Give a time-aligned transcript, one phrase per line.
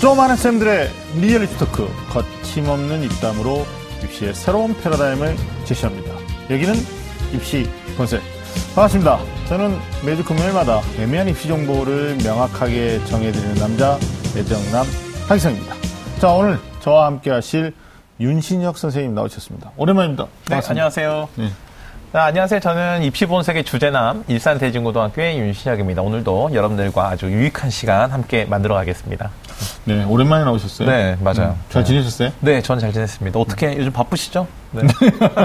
[0.00, 3.66] 좀 아는 쌤들의 리얼 입시 토크 거침없는 입담으로
[4.04, 6.12] 입시의 새로운 패러다임을 제시합니다.
[6.50, 6.74] 여기는
[7.32, 8.20] 입시 본색
[8.74, 9.18] 반갑습니다.
[9.48, 13.98] 저는 매주 금요일마다 애매한 입시 정보를 명확하게 정해드리는 남자
[14.36, 14.86] 애정남
[15.28, 15.74] 한기성입니다.
[16.20, 17.72] 자 오늘 저와 함께 하실
[18.20, 19.72] 윤신혁 선생님 나오셨습니다.
[19.76, 20.24] 오랜만입니다.
[20.24, 20.70] 네, 반갑습니다.
[20.72, 21.28] 안녕하세요.
[21.36, 21.50] 네.
[22.12, 22.60] 자, 안녕하세요.
[22.60, 26.00] 저는 입시본색의 주제남 일산 대진고등학교의 윤시혁입니다.
[26.00, 29.30] 오늘도 여러분들과 아주 유익한 시간 함께 만들어 가겠습니다.
[29.84, 30.88] 네, 오랜만에 나오셨어요.
[30.88, 31.56] 네, 맞아요.
[31.68, 32.30] 잘 지내셨어요?
[32.40, 33.38] 네, 전 잘 지냈습니다.
[33.38, 34.46] 어떻게 요즘 바쁘시죠?
[34.72, 34.82] 네.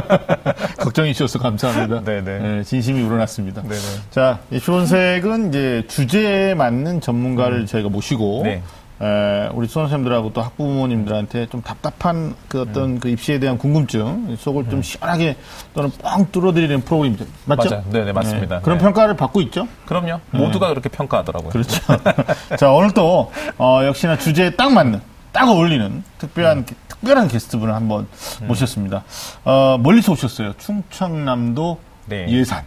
[0.80, 2.04] 걱정이 주셔서 감사합니다.
[2.04, 2.64] 네네.
[2.64, 3.62] 진심이 우러났습니다.
[3.64, 3.76] 네네.
[4.12, 8.62] 자, 입시본색은 이제 주제에 맞는 전문가를 저희가 모시고, 네.
[9.02, 13.00] 에, 우리 수험생들하고 또 학부모님들한테 좀 답답한 그 어떤 음.
[13.00, 15.38] 그 입시에 대한 궁금증 속을 좀 시원하게
[15.74, 17.26] 또는 뻥 뚫어드리는 프로그램입니다.
[17.46, 17.70] 맞죠?
[17.70, 17.84] 맞아요.
[17.92, 18.60] 네네, 맞습니다.
[18.62, 18.84] 그런 네.
[18.84, 19.68] 평가를 받고 있죠?
[19.86, 20.20] 그럼요.
[20.32, 21.50] 모두가 그렇게 평가하더라고요.
[21.50, 21.82] 그렇죠.
[22.58, 26.66] 자, 오늘 또, 어, 역시나 주제에 딱 맞는, 딱 어울리는 특별한, 음.
[26.88, 28.08] 특별한 게스트분을 한번
[28.48, 29.04] 모셨습니다.
[29.44, 30.54] 어, 멀리서 오셨어요.
[30.60, 32.28] 충청남도 네.
[32.30, 32.64] 예산.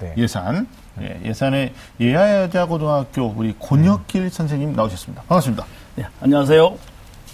[0.00, 0.12] 네.
[0.18, 0.66] 예산.
[1.02, 5.22] 예, 예산의 예하여자고등학교 우리 권혁길 선생님 나오셨습니다.
[5.28, 5.64] 반갑습니다.
[5.96, 6.76] 네, 안녕하세요.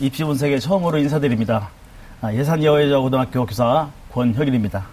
[0.00, 1.70] 입시 분석에 처음으로 인사드립니다.
[2.20, 4.84] 아, 예산여여자고등학교 교사 권혁일입니다.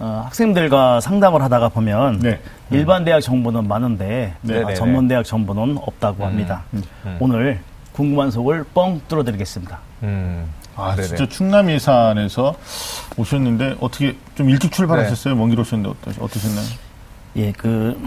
[0.00, 2.40] 어, 학생들과 상담을 하다가 보면 네.
[2.70, 4.74] 일반 대학 정보는 많은데 네, 아, 네, 네.
[4.74, 6.64] 전문 대학 정보는 없다고 합니다.
[6.74, 6.82] 음.
[7.20, 7.60] 오늘
[7.92, 9.78] 궁금한 속을 뻥 뚫어드리겠습니다.
[10.02, 10.48] 음.
[10.76, 11.06] 아, 네네.
[11.06, 12.56] 진짜 충남 예산에서
[13.16, 15.36] 오셨는데 어떻게 좀 일찍 출발하셨어요?
[15.36, 16.66] 먼길 오셨는데 어떠, 어떠셨나요?
[17.36, 17.98] 예, 그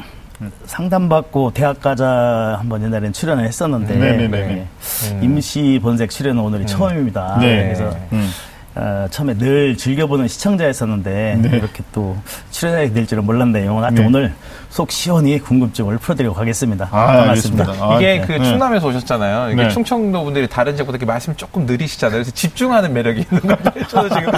[0.66, 4.38] 상담받고 대학 가자 한번 옛날엔 출연을 했었는데 네네네.
[4.38, 4.68] 예,
[5.12, 5.24] 음.
[5.24, 7.38] 임시 본색 출연은 오늘이 처음입니다.
[7.40, 7.64] 네.
[7.64, 8.30] 그래서 음.
[8.76, 11.50] 어, 처음에 늘 즐겨보는 시청자였었는데 네.
[11.58, 12.16] 이렇게 또
[12.52, 13.76] 출연하게 될 줄은 몰랐네요.
[13.80, 14.06] 하여튼 네.
[14.06, 14.34] 오늘
[14.70, 16.90] 속 시원히 궁금증을 풀어드리고 가겠습니다.
[16.92, 17.64] 아, 반갑습니다.
[17.64, 17.86] 알겠습니다.
[17.86, 18.28] 아, 이게 네.
[18.28, 18.44] 그 네.
[18.44, 19.54] 충남에서 오셨잖아요.
[19.54, 19.70] 이게 네.
[19.70, 22.18] 충청도 분들이 다른 지역보다 이렇게 말씀이 조금 느리시잖아요.
[22.18, 23.88] 그래서 집중하는 매력이 있는 것 같아요.
[23.88, 24.32] 저도 지금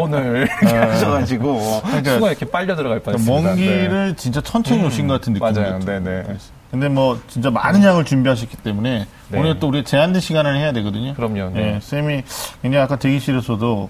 [0.00, 3.32] 오늘 이렇게 하셔가지고 수가 이렇게 빨려 들어갈 뻔했습니다.
[3.38, 3.42] 어.
[3.42, 3.62] 먼 네.
[3.62, 5.80] 길을 진짜 천천히 오신 것 같은 느낌이 맞아요.
[5.80, 6.22] 네네.
[6.76, 9.38] 근데 뭐 진짜 많은 양을 준비하셨기 때문에 네.
[9.38, 11.14] 오늘 또 우리 제한된 시간을 해야 되거든요.
[11.14, 11.50] 그럼요.
[11.54, 11.76] 네.
[11.76, 12.22] 예, 쌤이
[12.60, 13.88] 굉장히 아까 대기실에서도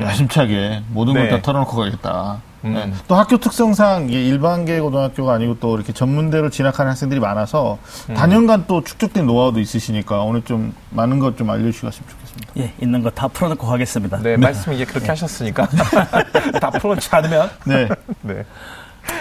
[0.00, 1.28] 야심차게 모든 걸 네.
[1.30, 2.40] 다 털어놓고 가겠다.
[2.64, 2.74] 음.
[2.76, 7.78] 예, 또 학교 특성상 이게 일반계 고등학교가 아니고 또 이렇게 전문대로 진학하는 학생들이 많아서
[8.08, 8.14] 음.
[8.14, 12.52] 단연간 또 축적된 노하우도 있으시니까 오늘 좀 많은 것 좀 알려주셨으면 좋겠습니다.
[12.58, 14.18] 예, 있는 거 다 풀어놓고 가겠습니다.
[14.22, 15.66] 네, 말씀 이제 그렇게 하셨으니까
[16.60, 17.88] 다 풀어놓지 않으면 네.
[18.22, 18.44] 네.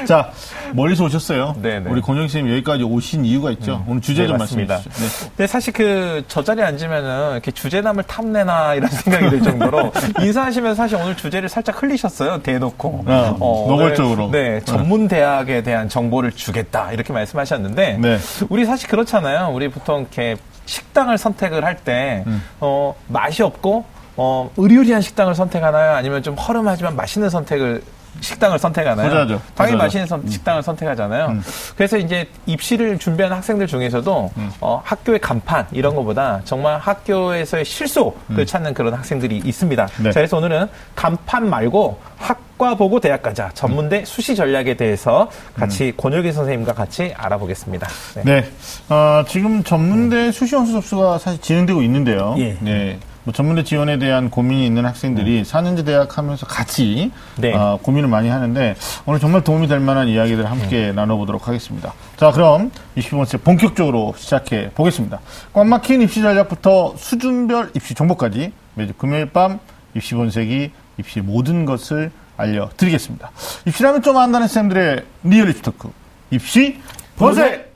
[0.06, 0.32] 자,
[0.74, 1.56] 멀리서 오셨어요.
[1.62, 1.90] 네, 네.
[1.90, 3.84] 우리 권영 쌤 여기까지 오신 이유가 있죠.
[3.88, 4.76] 오늘 주제 네, 좀 맞습니다.
[4.76, 5.26] 말씀해 주시죠.
[5.26, 5.30] 네.
[5.36, 10.98] 근데 사실 그 저 자리에 앉으면은 이렇게 주제남을 탐내나 이런 생각이 들 정도로 인사하시면서 사실
[10.98, 12.42] 오늘 주제를 살짝 흘리셨어요.
[12.44, 13.06] 대놓고.
[13.08, 14.32] 아, 오늘, 노골적으로.
[14.32, 18.18] 네, 전문 대학에 대한 정보를 주겠다 이렇게 말씀하셨는데 네.
[18.50, 19.52] 우리 사실 그렇잖아요.
[19.54, 22.44] 우리 보통 이렇게 식당을 선택을 할때 음.
[22.60, 23.86] 어, 맛이 없고
[24.18, 25.94] 어, 의리의리한 식당을 선택하나요?
[25.94, 27.84] 아니면 좀 허름하지만 맛있는 선택을
[28.22, 29.08] 식당을 선택하나요?
[29.08, 29.42] 후자죠.
[29.56, 29.78] 당연히.
[29.78, 31.28] 맛있는 선- 식당을 선택하잖아요.
[31.28, 31.44] 음.
[31.76, 38.74] 그래서 이제 입시를 준비하는 학생들 중에서도 어, 학교의 간판 이런 것보다 정말 학교에서의 실속을 찾는
[38.74, 39.84] 그런 학생들이 있습니다.
[40.00, 40.04] 음.
[40.04, 40.12] 네.
[40.12, 46.32] 자, 그래서 오늘은 간판 말고 학과 보고 대학 가자 전문대 수시 전략에 대해서 같이 권혁기
[46.32, 47.88] 선생님과 같이 알아보겠습니다.
[48.16, 48.24] 네.
[48.24, 48.52] 네.
[48.90, 52.36] 어, 지금 전문대 수시 원수 접수가 사실 진행되고 있는데요.
[52.40, 52.58] 예.
[52.62, 52.98] 네.
[53.28, 57.54] 뭐 전문대 지원에 대한 고민이 있는 학생들이 4년제 대학 하면서 같이 네.
[57.54, 58.74] 어, 고민을 많이 하는데
[59.06, 61.94] 오늘 정말 도움이 될 만한 이야기들을 함께 나눠보도록 하겠습니다.
[62.16, 65.20] 자, 그럼 20번째 본격적으로 시작해 보겠습니다.
[65.52, 69.60] 꽉 막힌 입시 전략부터 수준별 입시 정보까지 매주 금요일 밤
[69.94, 73.30] 입시 본색이 입시 모든 것을 알려드리겠습니다.
[73.66, 75.92] 입시라면 좀 아는 쌤들의 리얼 입시 토크.
[76.32, 76.80] 입시
[77.18, 77.67] 본색!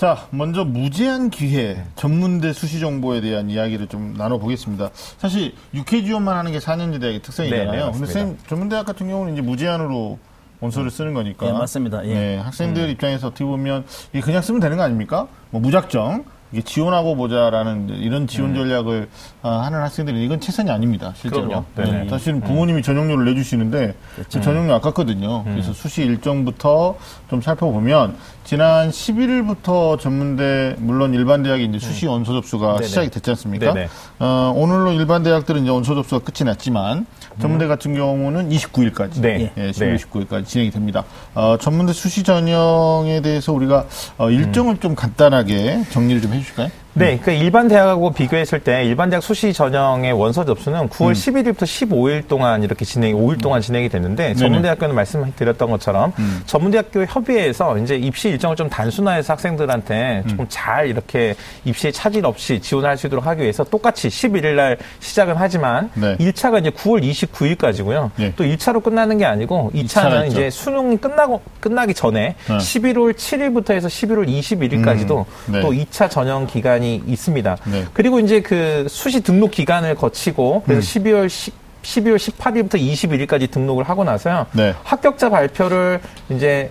[0.00, 4.88] 자, 먼저 무제한 기회 전문대 수시 정보에 대한 이야기를 좀 나눠보겠습니다.
[5.18, 7.70] 사실 6회 지원만 하는 게 4년제 대학의 특성이잖아요.
[7.70, 8.06] 네, 네, 근데.
[8.06, 10.18] 쌤 전문대학 같은 경우는 이제 무제한으로
[10.60, 11.46] 원서를 쓰는 거니까.
[11.46, 12.02] 예, 맞습니다.
[12.06, 12.14] 예.
[12.14, 13.84] 네, 학생들 입장에서 어떻게 보면
[14.22, 15.28] 그냥 쓰면 되는 거 아닙니까?
[15.50, 19.08] 뭐 무작정 이게 지원하고 보자라는 이런 지원 전략을
[19.42, 21.12] 아, 하는 학생들은 이건 최선이 아닙니다.
[21.16, 21.64] 실제로.
[21.76, 25.44] 네, 사실은 부모님이 전용료를 내주시는데 그 전용료 아깝거든요.
[25.44, 26.96] 그래서 수시 일정부터
[27.28, 32.86] 좀 살펴보면 지난 11일부터 전문대 물론 일반 대학이 이제 수시 원서 접수가 네네.
[32.86, 33.72] 시작이 됐지 않습니까?
[33.72, 33.88] 네네.
[34.18, 37.06] 어, 오늘로 일반 대학들은 이제 원서 접수가 끝이 났지만
[37.40, 39.52] 전문대 같은 경우는 29일까지 네.
[39.56, 39.70] 예, 네.
[39.70, 41.04] 12월 29일까지 진행이 됩니다.
[41.34, 43.86] 어, 전문대 수시 전형에 대해서 우리가
[44.18, 46.70] 어, 일정을 좀 간단하게 정리를 좀 해 주실까요?
[46.92, 52.26] 네, 그러니까 일반 대학하고 비교했을 때 일반 대학 수시 전형의 원서 접수는 9월 11일부터 15일
[52.26, 56.12] 동안 이렇게 진행, 5일 동안 진행이 됐는데 전문대학교는 말씀드렸던 것처럼
[56.46, 61.34] 전문대학교 협의회에서 이제 입시 일정을 좀 단순화해서 학생들한테 조금 잘 이렇게
[61.64, 66.16] 입시에 차질 없이 지원할 수 있도록 하기 위해서 똑같이 11일 날 시작은 하지만 네.
[66.16, 68.10] 1차가 이제 9월 29일까지고요.
[68.16, 68.32] 네.
[68.36, 70.40] 또 1차로 끝나는 게 아니고 이차가 2차는 있죠.
[70.40, 72.56] 이제 수능이 끝나고 끝나기 전에 네.
[72.56, 75.60] 11월 7일부터 해서 11월 21일까지도 음, 네.
[75.60, 77.56] 또 2차 전형 기간 이 있습니다.
[77.64, 77.84] 네.
[77.92, 84.04] 그리고 이제 그 수시 등록 기간을 거치고 그래서 12월 10, 12월 18일부터 21일까지 등록을 하고
[84.04, 84.46] 나서요.
[84.52, 84.74] 네.
[84.84, 86.00] 합격자 발표를
[86.30, 86.70] 이제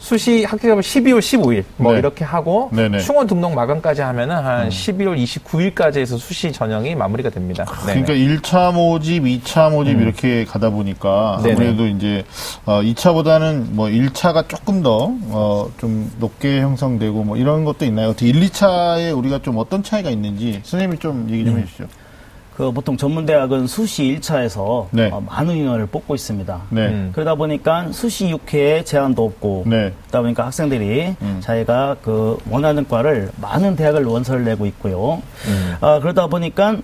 [0.00, 1.98] 수시 합격자 12월 15일 뭐 네.
[1.98, 3.00] 이렇게 하고 네네.
[3.00, 7.66] 충원 등록 마감까지 하면은 한 12월 29일까지 해서 수시 전형이 마무리가 됩니다.
[7.86, 8.02] 네네.
[8.02, 11.42] 그러니까 1차 모집, 2차 모집 이렇게 가다 보니까 음.
[11.42, 11.54] 네네.
[11.54, 12.24] 아무래도 이제
[12.64, 18.08] 어, 2차보다는 뭐 1차가 조금 더 어, 좀 높게 형성되고 뭐 이런 것도 있나요?
[18.08, 21.50] 어떻게 1, 2차에 우리가 좀 어떤 차이가 있는지 선생님이 좀 얘기 네.
[21.50, 21.84] 좀 해주시죠.
[22.60, 25.08] 그 보통 전문대학은 수시 1차에서 네.
[25.10, 26.60] 어, 많은 인원을 뽑고 있습니다.
[26.68, 26.88] 네.
[26.88, 27.10] 음.
[27.14, 29.94] 그러다 보니까 수시 6회에 제한도 없고 네.
[30.02, 31.38] 그러다 보니까 학생들이 음.
[31.40, 35.22] 자기가 그 원하는 과를 많은 대학을 원서를 내고 있고요.
[35.46, 35.74] 음.
[35.80, 36.76] 아, 그러다 보니까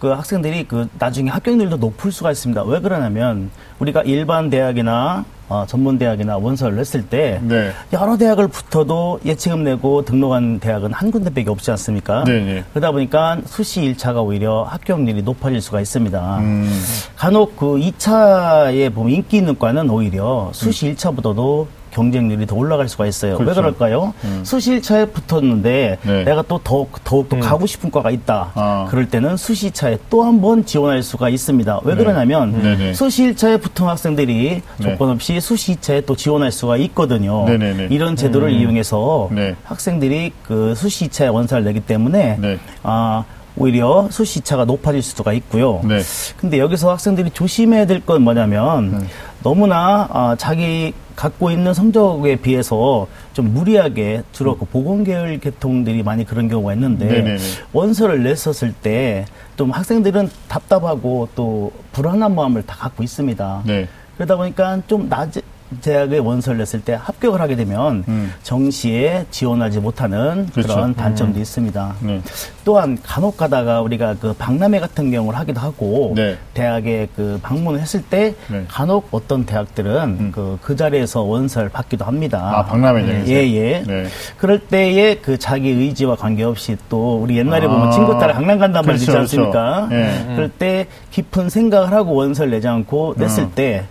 [0.00, 2.64] 그 학생들이 그 나중에 합격률도 높을 수가 있습니다.
[2.64, 7.72] 왜 그러냐면 우리가 일반 대학이나 어, 전문 대학이나 원서를 냈을 때 네.
[7.92, 12.24] 여러 대학을 붙어도 예치금 내고 등록한 대학은 한 군데밖에 없지 않습니까?
[12.24, 12.64] 네, 네.
[12.70, 16.38] 그러다 보니까 수시 1차가 오히려 합격률이 높아질 수가 있습니다.
[16.38, 16.82] 음.
[17.16, 23.32] 간혹 그 2차에 보면 인기 있는 과는 오히려 수시 1차보다도 경쟁률이 더 올라갈 수가 있어요.
[23.32, 23.60] 왜 그렇죠.
[23.60, 24.14] 그럴까요?
[24.24, 24.42] 음.
[24.44, 26.24] 수시 1차에 붙었는데 네.
[26.24, 27.40] 내가 또 더욱, 더욱 더 음.
[27.40, 28.52] 가고 싶은 과가 있다.
[28.54, 28.86] 아.
[28.90, 31.80] 그럴 때는 수시 2차에 또 한 번 지원할 수가 있습니다.
[31.84, 31.98] 왜 네.
[32.02, 32.94] 그러냐면 네네.
[32.94, 34.82] 수시 1차에 붙은 학생들이 네.
[34.82, 37.44] 조건 없이 수시 2차에 또 지원할 수가 있거든요.
[37.46, 37.88] 네네네.
[37.90, 39.54] 이런 제도를 이용해서 네.
[39.64, 42.58] 학생들이 그 수시 2차에 원서를 내기 때문에 네.
[42.82, 43.24] 아,
[43.56, 45.80] 오히려 수시 2차가 높아질 수가 있고요.
[45.84, 45.98] 네.
[46.38, 49.08] 근데 여기서 학생들이 조심해야 될 건 뭐냐면 음.
[49.42, 56.48] 너무나 아, 자기 갖고 있는 성적에 비해서 좀 무리하게 주로 그 보건계열 계통들이 많이 그런
[56.48, 57.38] 경우가 있는데 네네네.
[57.72, 59.24] 원서를 냈었을 때
[59.60, 63.64] 좀 학생들은 답답하고 또 불안한 마음을 다 갖고 있습니다.
[63.66, 63.86] 네.
[64.16, 65.42] 그러다 보니까 좀 낮은
[65.82, 68.32] 대학에 원서를 냈을 때 합격을 하게 되면 음.
[68.42, 70.78] 정시에 지원하지 못하는 그 그렇죠.
[70.78, 71.94] 런 단점도 있습니다.
[72.00, 72.20] 네.
[72.64, 76.36] 또한 간혹 가다가 우리가 그 박람회 같은 경우를 하기도 하고 네.
[76.54, 78.64] 대학에 그 방문을 했을 때 네.
[78.68, 80.32] 간혹 어떤 대학들은 음.
[80.34, 82.52] 그, 그 자리에서 원서를 받기도 합니다.
[82.54, 83.30] 아, 박람회장에서?
[83.30, 83.82] 예, 예.
[83.86, 84.06] 네.
[84.36, 87.68] 그럴 때에 그 자기 의지와 관계없이 또 우리 옛날에 아.
[87.68, 89.86] 보면 친구 따라 강남 간단 말 그렇죠, 있지 않습니까?
[89.88, 89.94] 그렇죠.
[89.94, 90.34] 예.
[90.34, 93.52] 그럴 때 깊은 생각을 하고 원서를 내지 않고 냈을 음.
[93.54, 93.84] 때.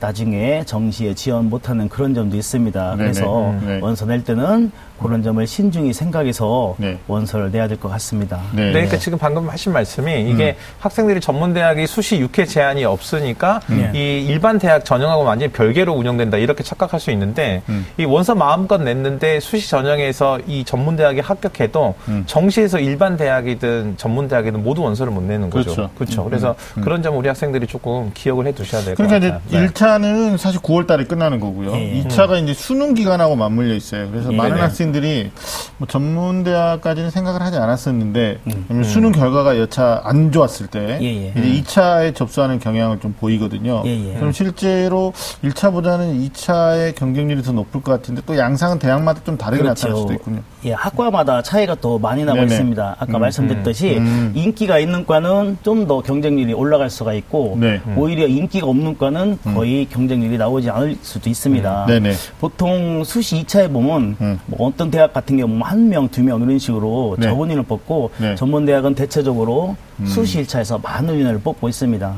[0.00, 2.90] 나중에 정시에 지원 못하는 그런 점도 있습니다.
[2.96, 3.02] 네네.
[3.02, 3.60] 그래서 음.
[3.66, 3.78] 네.
[3.80, 4.70] 원서 낼 때는
[5.02, 6.98] 그런 점을 신중히 생각해서 네.
[7.06, 8.40] 원서를 내야 될 것 같습니다.
[8.52, 8.66] 네.
[8.66, 13.92] 네, 그러니까 지금 방금 하신 말씀이 이게 학생들이 전문 대학이 수시 6회 제한이 없으니까 음.
[13.94, 17.86] 이 일반 대학 전형하고 완전히 별개로 운영된다 이렇게 착각할 수 있는데 음.
[17.98, 22.22] 이 원서 마음껏 냈는데 수시 전형에서 이 전문 대학에 합격해도 음.
[22.26, 25.74] 정시에서 일반 대학이든 전문 대학이든 모두 원서를 못 내는 거죠.
[25.74, 25.90] 그렇죠.
[25.96, 26.24] 그렇죠.
[26.24, 29.42] 그래서 그런 점 우리 학생들이 조금 기억을 해 두셔야 될것 그러니까 같아요.
[29.48, 29.66] 이제 네.
[29.66, 31.72] 1차는 사실 9월 달에 끝나는 거고요.
[31.76, 32.02] 예.
[32.04, 34.08] 2차가 이제 수능 기간하고 맞물려 있어요.
[34.10, 34.36] 그래서 예.
[34.36, 34.62] 많은 네네.
[34.86, 35.30] 학생들이
[35.78, 38.38] 뭐 전문대학까지는 생각을 하지 않았었는데
[38.70, 38.82] 음.
[38.84, 41.32] 수능 결과가 여차 안 좋았을 때 예, 예.
[41.36, 43.82] 이제 2차에 접수하는 경향을 좀 보이거든요.
[43.86, 44.14] 예, 예.
[44.14, 45.12] 그럼 실제로
[45.44, 50.40] 1차보다는 2차의 경쟁률이 더 높을 것 같은데 또 양상은 대학마다 좀 다르게 나타날 수도 있군요.
[50.64, 52.52] 예, 학과마다 차이가 더 많이 나고 네네.
[52.52, 52.96] 있습니다.
[52.98, 54.32] 아까 음, 말씀드렸듯이 음.
[54.34, 57.80] 인기가 있는 과는 좀 더 경쟁률이 올라갈 수가 있고 네.
[57.96, 61.86] 오히려 인기가 없는 과는 거의 경쟁률이 나오지 않을 수도 있습니다.
[61.88, 62.12] 음.
[62.40, 64.40] 보통 수시 2차에 보면 음.
[64.46, 67.26] 뭐 어떤 대학 같은 경우 한 명, 두 명 이런 식으로 네.
[67.28, 68.34] 적은 인을 뽑고 네.
[68.34, 72.14] 전문 대학은 대체적으로 수시 1차에서 많은 인을 뽑고 있습니다.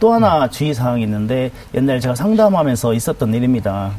[0.00, 3.90] 또 하나 주의 사항이 있는데 옛날에 제가 상담하면서 있었던 일입니다.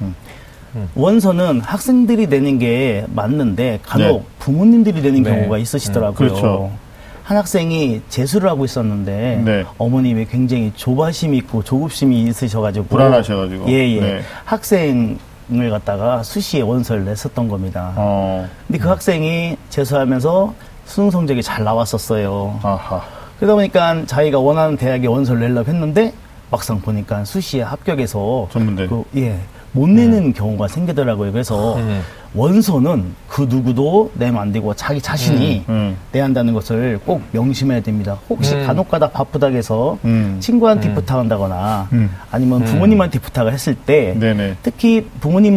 [0.95, 4.25] 원서는 학생들이 내는 게 맞는데 간혹 네.
[4.39, 5.29] 부모님들이 내는 네.
[5.35, 6.13] 경우가 있으시더라고요.
[6.15, 6.71] 그렇죠.
[7.23, 9.65] 한 학생이 재수를 하고 있었는데 네.
[9.77, 13.69] 어머님이 굉장히 조바심이 있고 조급심이 있으셔가지고 불안하셔가지고.
[13.69, 14.21] 예예 네.
[14.45, 15.19] 학생
[15.51, 17.93] 을 갖다가 수시에 원서를 냈었던 겁니다.
[17.95, 20.53] 어, 근데 그 학생이 재수하면서
[20.85, 22.59] 수능 성적이 잘 나왔었어요.
[22.61, 23.01] 아하.
[23.39, 26.13] 그러다 보니까 자기가 원하는 대학에 원서를 내려고 했는데
[26.51, 28.87] 막상 보니까 수시에 합격해서 전문대.
[28.87, 29.39] 그, 예,
[29.71, 31.31] 못 내는 경우가 생기더라고요.
[31.31, 32.01] 그래서 음.
[32.35, 35.97] 원서는 그 누구도 내면 안 되고 자기 자신이 음, 음.
[36.11, 38.17] 내야 한다는 것을 꼭 명심해야 됩니다.
[38.29, 38.65] 혹시 음.
[38.67, 40.37] 간혹가다 바쁘다고 해서 음.
[40.39, 42.09] 친구한테 부탁한다거나 음.
[42.31, 44.57] 아니면 부모님한테 부탁을 했을 때 네네.
[44.63, 45.55] 특히 부모님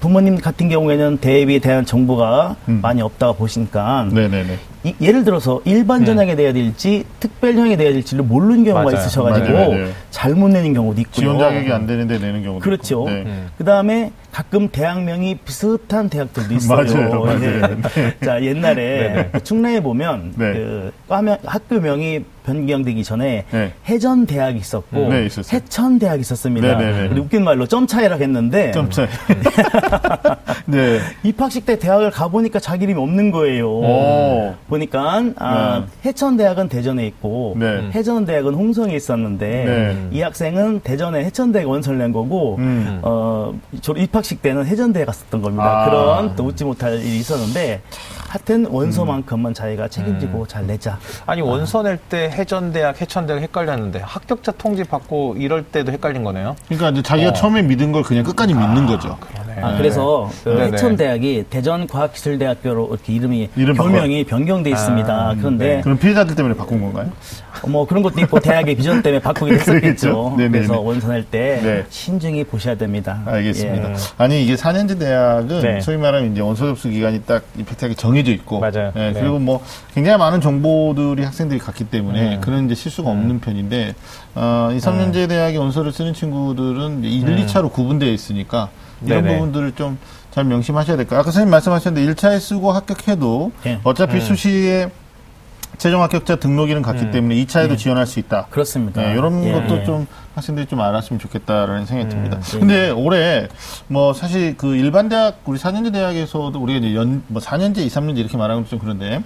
[0.00, 2.80] 부모님 같은 경우에는 대비에 대한 정보가 음.
[2.82, 4.58] 많이 없다고 보시니까 네네네.
[4.84, 8.96] 이- 예를 들어서 일반 전형에 대야 될지 특별형에 대야 될지를 모르는 경우가 맞아요.
[8.96, 9.88] 있으셔가지고 맞아요, 맞아요.
[10.10, 11.12] 잘못 내는 경우도 있고요.
[11.14, 13.04] 지원 자격이 안 되는데 내는 경우도 그렇죠.
[13.06, 13.12] 네.
[13.26, 13.48] 음.
[13.58, 16.76] 그 다음에 가끔 대학명이 비슷한 대학들도 있어요.
[16.84, 17.38] 맞아요, 맞아요.
[17.94, 18.14] 네.
[18.24, 20.52] 자 옛날에 그 충남에 보면 네.
[20.52, 23.72] 그 과명 학교명이 변경되기 전에 네.
[23.88, 25.56] 해전 대학이 있었고 네, 있었어요.
[25.60, 26.78] 해천 대학이 있었습니다.
[26.78, 27.08] 네, 네, 네.
[27.08, 29.06] 근데 웃긴 말로 점 차이라고 했는데 점 차이.
[30.66, 31.00] 네.
[31.22, 33.70] 입학식 때 대학을 가보니까 자기 이름이 없는 거예요.
[33.70, 34.54] 오.
[34.68, 37.90] 보니까 아, 해천 대학은 대전에 있고 네.
[37.94, 40.08] 해전 대학은 홍성에 있었는데 네.
[40.10, 43.00] 이 학생은 대전에 해천 대학 원서를 낸 거고 음.
[43.02, 43.52] 어,
[43.96, 45.82] 입학식 때는 해전대에 갔었던 겁니다.
[45.82, 45.84] 아.
[45.84, 47.82] 그런 또 웃지 못할 일이 있었는데
[48.28, 50.98] 하여튼 원서만큼은 자기가 책임지고 잘 내자.
[51.26, 56.54] 아니 원서 낼 때 해전대학, 해천대학 헷갈렸는데 합격자 통지 받고 이럴 때도 헷갈린 거네요.
[56.66, 59.16] 그러니까 이제 자기가 처음에 믿은 걸 그냥 끝까지 믿는 거죠.
[59.20, 59.60] 그러네.
[59.62, 60.64] 아, 그래서 그 네네.
[60.72, 65.12] 해천대학이 대전과학기술대학교로 이렇게 이름이 이름 교명이 변경돼 있습니다.
[65.12, 67.10] 아, 그런데 그럼 피해자들 때문에 바꾼 건가요?
[67.62, 69.20] 어, 뭐 그런 것도 있고 대학의 비전 때문에.
[69.28, 70.34] 했었겠죠.
[70.38, 70.58] 네네네.
[70.58, 71.84] 그래서 원서 낼때 네.
[71.88, 73.22] 신중히 보셔야 됩니다.
[73.26, 73.90] 알겠습니다.
[73.90, 73.94] 예.
[74.16, 75.80] 아니 이게 4년제 대학은 네.
[75.80, 78.92] 소위 말하면 이제 원서 접수 기간이 딱 임팩트하게 정해 져 있고, 맞아요.
[78.96, 79.20] 예, 네.
[79.20, 79.62] 그리고 뭐
[79.94, 82.40] 굉장히 많은 정보들이 학생들이 갖기 때문에 음.
[82.40, 83.94] 그런 이제 실수가 없는 편인데
[84.34, 88.70] 어, 이 3년제 대학의 원서를 쓰는 친구들은 이제 1, 2차로 구분되어 있으니까
[89.04, 89.36] 이런 네네.
[89.36, 89.98] 부분들을 좀
[90.38, 91.20] 잘 명심하셔야 될 거예요.
[91.20, 93.80] 아까 선생님 말씀하셨는데 1차에 쓰고 합격해도 예.
[93.82, 94.88] 어차피 수시에
[95.78, 98.46] 최종 합격자 등록일은 같기 때문에 2차에도 지원할 수 있다.
[98.50, 99.00] 그렇습니다.
[99.00, 99.52] 네, 이런 예.
[99.52, 102.40] 것도 좀 학생들이 좀 알았으면 좋겠다라는 생각이 듭니다.
[102.40, 102.58] 네.
[102.58, 103.48] 근데 올해
[103.86, 108.18] 뭐 사실 그 일반 대학 우리 4년제 대학에서도 우리가 이제 연 뭐 4년제, 2, 3년제
[108.18, 109.22] 이렇게 말하면 좀 그런데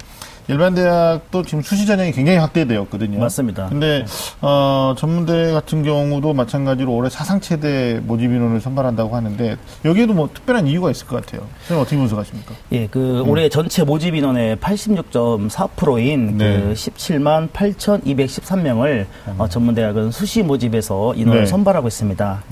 [0.49, 3.19] 일반 대학도 지금 수시 전형이 굉장히 확대되었거든요.
[3.19, 3.67] 맞습니다.
[3.67, 4.05] 근데
[4.41, 10.67] 어 전문대 같은 경우도 마찬가지로 올해 사상 최대 모집 인원을 선발한다고 하는데 여기에도 뭐 특별한
[10.67, 11.47] 이유가 있을 것 같아요.
[11.61, 12.55] 선생님 어떻게 분석하십니까?
[12.73, 16.39] 예, 그 올해 전체 모집 인원의 86.4%인 음.
[16.39, 16.61] 네.
[16.61, 19.07] 그 17만 8,213명을
[19.39, 21.47] 어, 전문대학은 수시 모집에서 인원을 네.
[21.47, 22.43] 선발하고 있습니다.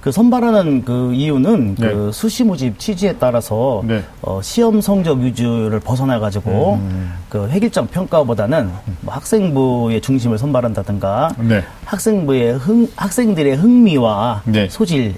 [0.00, 1.88] 그 선발하는 그 이유는 네.
[1.88, 4.02] 그 수시 모집 취지에 따라서 네.
[4.20, 7.12] 어, 시험 성적 위주를 벗어나 가지고 음.
[7.32, 8.70] 그 획일적 평가보다는
[9.00, 11.64] 뭐 학생부의 중심을 선발한다든가 네.
[11.86, 14.68] 학생부의 흥, 학생들의 흥미와 네.
[14.68, 15.14] 소질,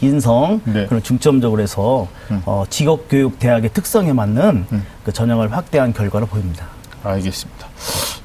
[0.00, 0.86] 인성 네.
[0.86, 2.42] 그런 중점적으로 해서 음.
[2.44, 4.66] 어, 직업교육 대학의 특성에 맞는
[5.04, 6.66] 그 전형을 확대한 결과를 보입니다.
[7.04, 7.68] 알겠습니다.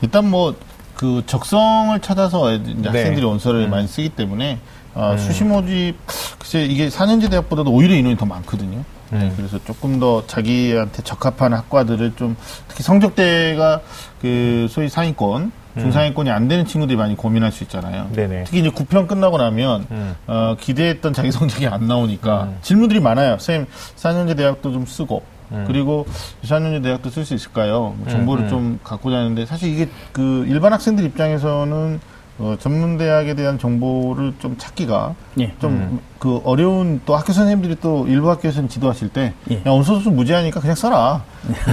[0.01, 0.55] 일단 뭐
[0.99, 2.89] 그 적성을 찾아서 이제 네.
[2.89, 4.59] 학생들이 원서를 많이 쓰기 때문에
[4.99, 5.95] 어, 수시 모집
[6.37, 8.83] 글쎄 이게 4년제 대학보다도 오히려 인원이 더 많거든요.
[9.11, 12.35] 네, 그래서 조금 더 자기한테 적합한 학과들을 좀
[12.67, 13.81] 특히 성적대가
[14.21, 18.09] 그 소위 상위권 중상위권이 안 되는 친구들이 많이 고민할 수 있잖아요.
[18.11, 18.43] 네네.
[18.43, 20.15] 특히 이제 9편 끝나고 나면 음.
[20.27, 23.37] 어, 기대했던 자기 성적이 안 나오니까 질문들이 많아요.
[23.39, 25.23] 선생님 4년제 대학도 좀 쓰고
[25.65, 26.05] 그리고
[26.43, 27.95] 4년제 대학도 쓸 수 있을까요?
[27.97, 28.49] 뭐 정보를 음.
[28.49, 31.99] 좀 갖고 자는데 사실 이게 그 일반 학생들 입장에서는
[32.39, 35.53] 어, 전문 대학에 대한 정보를 좀 찾기가 예.
[35.59, 39.55] 좀그 어려운 또 학교 선생님들이 또 일부 학교에서는 지도하실 때 예.
[39.57, 41.23] 야, 원서 접수 무제하니까 그냥 써라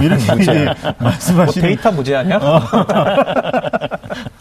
[0.01, 0.65] 이렇게 이제
[0.99, 2.39] 뭐 말씀하시는 데이터 무제한이야?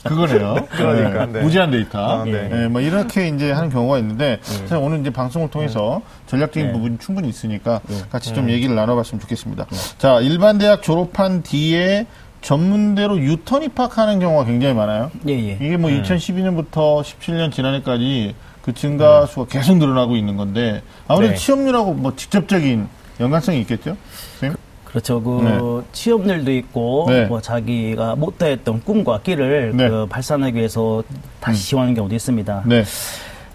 [0.03, 0.57] 그거네요.
[0.71, 1.41] 그러니까, 네.
[1.41, 2.21] 무제한 데이터.
[2.21, 2.49] 아, 네.
[2.49, 6.73] 네, 뭐 이렇게 이제 하는 경우가 있는데 사실 오늘 이제 방송을 통해서 전략적인 네.
[6.73, 7.81] 부분이 충분히 있으니까
[8.11, 9.67] 같이 좀 얘기를 나눠봤으면 좋겠습니다.
[9.99, 12.07] 자, 일반 대학 졸업한 뒤에
[12.47, 15.11] 전문대로 유턴 입학하는 경우가 굉장히 많아요.
[15.27, 15.59] 예, 예.
[15.61, 21.39] 이게 뭐 2012년부터 17년 지난해까지 그 증가 수가 계속 늘어나고 있는 건데 아무래도 네.
[21.39, 22.87] 취업률하고 뭐 직접적인
[23.19, 23.97] 연관성이 있겠죠?
[24.35, 24.57] 선생님?
[24.85, 25.21] 그렇죠.
[25.21, 27.27] 그 취업률도 있고 네.
[27.27, 29.89] 뭐 자기가 못다했던 꿈과 끼를 네.
[29.89, 31.03] 그 발산하기 위해서
[31.41, 32.63] 다시 지원하는 경우도 있습니다.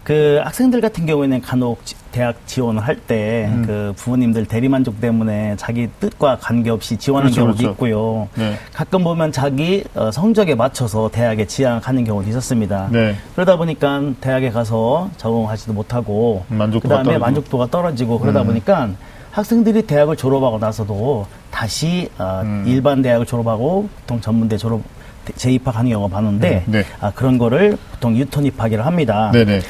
[0.01, 0.03] 네.
[0.03, 3.63] 그 학생들 같은 경우에는 간혹 지- 대학 지원을 할때 음.
[3.65, 7.71] 그 부모님들 대리만족 때문에 자기 뜻과 관계없이 지원하는 그렇죠, 경우도 그렇죠.
[7.73, 8.27] 있고요.
[8.35, 8.55] 네.
[8.73, 12.89] 가끔 보면 자기 어, 성적에 맞춰서 대학에 지향하는 경우도 있었습니다.
[12.91, 13.15] 네.
[13.35, 17.25] 그러다 보니까 대학에 가서 적응하지도 못하고 만족도가 그다음에 떨어지고.
[17.25, 18.47] 만족도가 떨어지고 그러다 음.
[18.47, 18.89] 보니까
[19.31, 22.63] 학생들이 대학을 졸업하고 나서도 다시 어, 음.
[22.67, 24.81] 일반 대학을 졸업하고 보통 전문대 졸업
[25.35, 26.85] 재입학 하는 경우가 많은데 음, 네.
[26.99, 29.31] 아, 그런 거를 보통 유턴 입학이라 합니다.
[29.33, 29.61] 네네.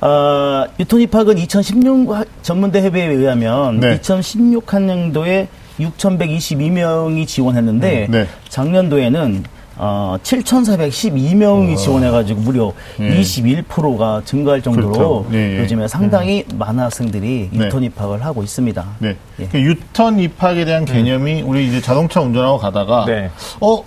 [0.00, 3.98] 어, 유턴 입학은 2016 전문대 협의회에 의하면 네.
[3.98, 5.46] 2016학년도에
[5.78, 8.26] 6,122명이 지원했는데 음, 네.
[8.48, 9.44] 작년도에는
[9.82, 13.18] 어, 7,412명이 지원해가지고 무려 예.
[13.18, 15.26] 21%가 증가할 정도로 그렇죠.
[15.32, 15.58] 예, 예.
[15.60, 17.64] 요즘에 상당히 많은 학생들이 네.
[17.64, 18.84] 유턴 입학을 하고 있습니다.
[18.98, 19.16] 네.
[19.38, 19.46] 예.
[19.46, 23.30] 그 유턴 입학에 대한 개념이 우리 이제 자동차 운전하고 가다가 네.
[23.62, 23.82] 어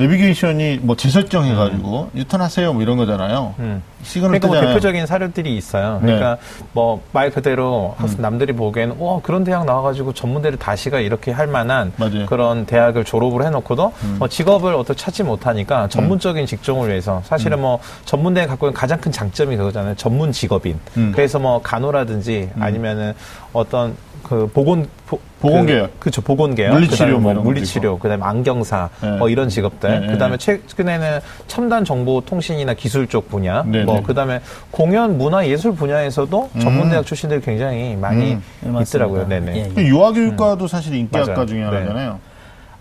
[0.00, 3.54] 내비게이션이 뭐 재설정해가지고 유턴하세요 뭐 이런 거잖아요.
[3.58, 3.82] 음.
[4.02, 4.74] 시그널 그러니까 뭐 뜨잖아요.
[4.74, 5.98] 대표적인 사례들이 있어요.
[6.02, 6.06] 네.
[6.06, 6.38] 그러니까
[6.72, 8.14] 뭐 말 그대로 음.
[8.18, 12.20] 남들이 보기에는 와 그런 대학 나와가지고 전문대를 다시가 이렇게 할 만한 맞아요.
[12.20, 12.26] 음.
[12.26, 17.62] 그런 대학을 졸업을 해놓고도 뭐 직업을 어떻게 찾지 못하니까 전문적인 직종을 위해서 사실은 음.
[17.62, 19.96] 뭐 전문대가 갖고 있는 가장 큰 장점이 그거잖아요.
[19.96, 20.78] 전문 직업인.
[20.96, 21.12] 음.
[21.14, 23.12] 그래서 뭐 간호라든지 아니면은
[23.52, 23.96] 어떤
[24.30, 25.88] 그 보건 보, 보건 계열.
[25.88, 29.10] 그, 그렇죠 보건 계열 물리치료 그다음에 뭐뭐 물리치료 그다음에 안경사 네.
[29.16, 30.60] 뭐 이런 직업들 네, 그다음에 네.
[30.68, 31.18] 최근에는
[31.48, 34.02] 첨단 정보 통신이나 기술 쪽 분야 네, 뭐 네.
[34.04, 38.42] 그다음에 공연 문화 예술 분야에서도 전문 대학 출신들이 굉장히 많이 음.
[38.60, 38.82] 네.
[38.82, 39.26] 있더라고요.
[39.26, 39.56] 네네.
[39.56, 39.68] 예, 예.
[39.74, 41.44] 그 유아교육과도 사실 인기학과.
[41.44, 42.20] 중에 하나잖아요.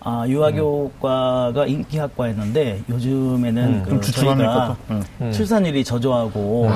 [0.01, 3.99] 아, 유아교과가 인기학과였는데 요즘에는 음.
[3.99, 4.11] 그?
[4.11, 4.93] 저희가 또?
[4.95, 5.03] 응.
[5.21, 5.31] 음.
[5.31, 6.69] 출산율이 저조하고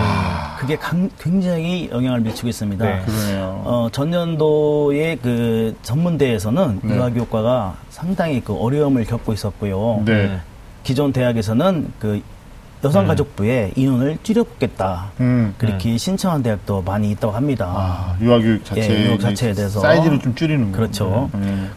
[0.60, 2.84] 그게 강- 굉장히 영향을 미치고 있습니다.
[2.86, 3.02] 네.
[3.06, 3.62] 그러네요.
[3.64, 6.96] 어, 전년도에 그 전문대에서는 네.
[6.96, 10.04] 유아교과가 상당히 그 어려움을 겪고 있었고요.
[10.06, 10.12] 네.
[10.26, 10.42] 음.
[10.84, 12.22] 기존 대학에서는 그
[12.84, 15.12] 여성가족부에 인원을 줄여보겠다.
[15.22, 15.56] 음.
[15.58, 17.72] 그렇게 신청한 대학도 많이 있다고 합니다.
[17.74, 19.80] 아, 유아교육 자체 예, 유학 자체에 대해서.
[19.80, 20.78] 사이즈를 좀 줄이는 거.
[20.80, 21.30] 그렇죠.
[21.36, 21.72] 음.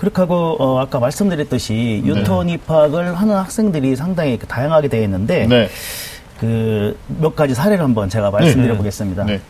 [0.00, 2.08] 그렇게 하고 어, 아까 말씀드렸듯이 네.
[2.08, 5.68] 유턴 입학을 하는 학생들이 상당히 그 다양하게 되어 있는데 네.
[6.38, 9.24] 그몇 가지 사례를 한번 제가 말씀드려 보겠습니다.
[9.24, 9.40] 네.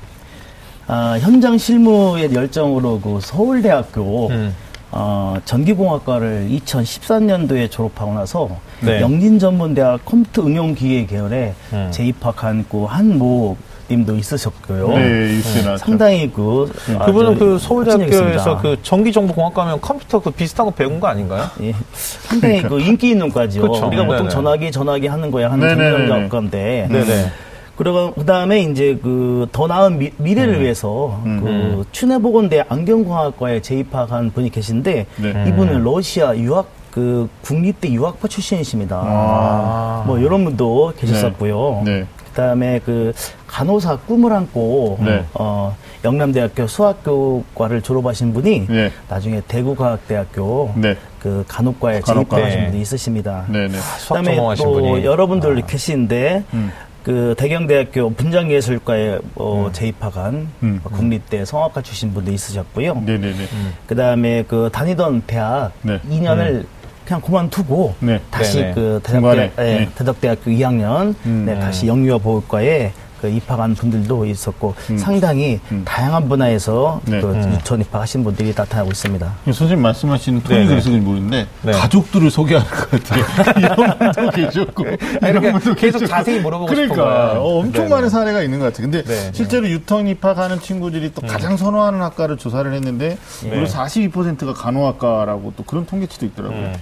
[0.88, 4.52] 아, 현장 실무의 열정으로 그 서울대학교 음.
[4.90, 9.00] 어, 전기공학과를 2013년도에 졸업하고 나서 네.
[9.00, 11.88] 영진전문대학 컴퓨터 응용기계 계열에 음.
[11.92, 13.56] 재입학한 그 한모
[13.90, 14.88] 님도 있으셨고요.
[14.88, 15.84] 네, 뉴스에 나왔죠.
[15.84, 16.70] 상당히 그
[17.04, 18.58] 그분은 아주 그 서울대학교에서.
[18.58, 21.44] 그 전기정보공학과면 컴퓨터 그 비슷한 거 배운 거 아닌가요?
[21.62, 23.62] 예, 상당히 그 인기 있는 과죠.
[23.62, 23.86] 그쵸.
[23.86, 24.28] 우리가 보통 네네.
[24.30, 25.68] 전화기 전화기 하는 거야 하는.
[25.76, 27.32] 전문학과인데 네네.
[27.76, 30.60] 그리고 그다음에 이제 그 더 나은 미, 미래를 음.
[30.60, 35.44] 위해서 그 춘해보건대 안경공학과에 재입학한 분이 계신데 네.
[35.48, 39.00] 이분은 러시아 유학 그 국립대 유학파 출신이십니다.
[39.02, 40.04] 아.
[40.06, 41.82] 뭐 이런 분도 계셨었고요.
[41.86, 42.06] 네.
[42.30, 43.12] 그다음에 그
[43.50, 45.24] 간호사 꿈을 안고 네.
[45.34, 48.92] 어 영남대학교 수학교과를 졸업하신 분이 네.
[49.08, 50.96] 나중에 대구과학대학교 네.
[51.18, 52.36] 그 간호과에 간호과.
[52.36, 52.66] 재입하신 네.
[52.70, 53.44] 분이 있으십니다.
[53.48, 53.78] 네, 네.
[53.98, 55.04] 수학 그다음에 전공하신 또 분이.
[55.04, 56.70] 여러분들 계신데 음.
[57.02, 60.80] 그 대경대학교 분장예술과에 어, 재입학한 음.
[60.84, 62.94] 국립대 성악과 출신 분도 있으셨고요.
[63.04, 63.46] 네, 네, 네.
[63.86, 65.98] 그다음에 그 다니던 대학 네.
[66.08, 66.66] 2년을
[67.04, 68.20] 그냥 그만두고 네.
[68.30, 68.74] 다시 네네.
[68.74, 69.88] 그 대덕대, 예, 네.
[69.96, 71.44] 대덕대학교 2학년 음.
[71.46, 74.98] 네, 다시 영유아 보호과에 그 입학한 분들도 있었고 음.
[74.98, 75.82] 상당히 음.
[75.84, 77.20] 다양한 분야에서 네.
[77.20, 77.52] 그 음.
[77.54, 79.34] 유치원 입학하신 분들이 나타나고 있습니다.
[79.44, 80.68] 선생님 말씀하시는 톤이 네네.
[80.68, 81.72] 그래서 그런지 모르는데 네.
[81.72, 83.24] 가족들을 소개하는 것 같아요.
[83.58, 86.06] 이런 분도 계셨고 이런 이렇게 분도 계속 계셨고.
[86.06, 87.40] 자세히 물어보고 그러니까 싶은.
[87.40, 87.94] 어, 엄청 네네.
[87.94, 88.90] 많은 사례가 있는 것 같아요.
[88.90, 89.30] 근데 네.
[89.34, 95.84] 실제로 유턴 입학하는 친구들이 또 가장 선호하는 학과를 조사를 했는데 무려 42%가 간호학과라고 또 그런
[95.84, 96.72] 통계치도 있더라고요.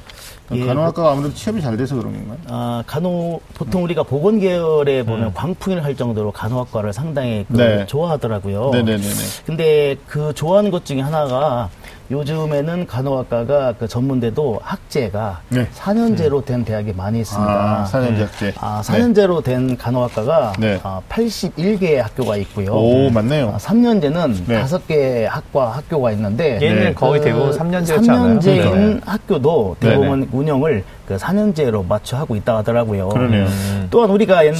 [0.51, 0.57] 음.
[0.57, 2.39] 예, 간호학과가 아무래도 취업이 잘 돼서 그런 건가요?
[2.49, 7.87] 아, 간호, 보통 우리가 보건 계열에 보면 광풍일 할 정도로 간호학과를 상당히 그 네.
[7.87, 8.71] 좋아하더라고요.
[8.71, 9.15] 네네네네.
[9.45, 11.69] 근데 그 좋아하는 것 중에 하나가
[12.11, 15.67] 요즘에는 간호학과가 그 전문대도 학제가 네.
[15.75, 17.53] 4년제로 된 대학이 많이 있습니다.
[17.53, 18.55] 아, 사년제 학제.
[18.59, 20.81] 아, 4년제로 된 간호학과가 네.
[20.83, 22.73] 아, 81개의 학교가 있고요.
[22.73, 23.51] 오, 맞네요.
[23.55, 24.61] 아, 3년제는 네.
[24.61, 26.95] 다섯 개 학과 학교가 있는데 얘는 네.
[26.95, 28.39] 거의 대부분 3년제였지 않아요?
[28.39, 29.13] 3년제인 그러니까.
[29.13, 29.77] 학교도.
[29.81, 33.09] 대부분 운영을 그 4년제로 맞춰 하고 있다 하더라고요.
[33.09, 33.47] 그러네요.
[33.47, 33.89] 음.
[33.91, 34.59] 또한 우리가 옛날에.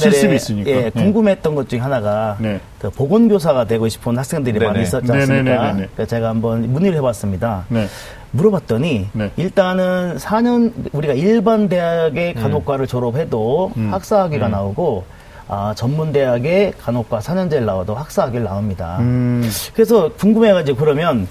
[0.71, 0.89] 예, 네.
[0.89, 2.59] 궁금했던 것 중에 하나가 네.
[2.79, 4.65] 그 보건교사가 되고 싶은 학생들이 네네.
[4.65, 5.11] 많이 있었지.
[5.11, 5.75] 않습니까?
[5.93, 7.65] 그래서 제가 한번 문의를 해봤습니다.
[7.69, 7.85] 네.
[8.31, 9.31] 물어봤더니 네.
[9.37, 13.93] 일단은 4년 우리가 일반 대학의 간호과를 졸업해도 음.
[13.93, 15.03] 학사학위가 나오고
[15.47, 18.97] 아, 전문 대학의 간호과 4년제를 나와도 학사학위를 나옵니다.
[19.01, 21.27] 음, 그래서 궁금해가지고 그러면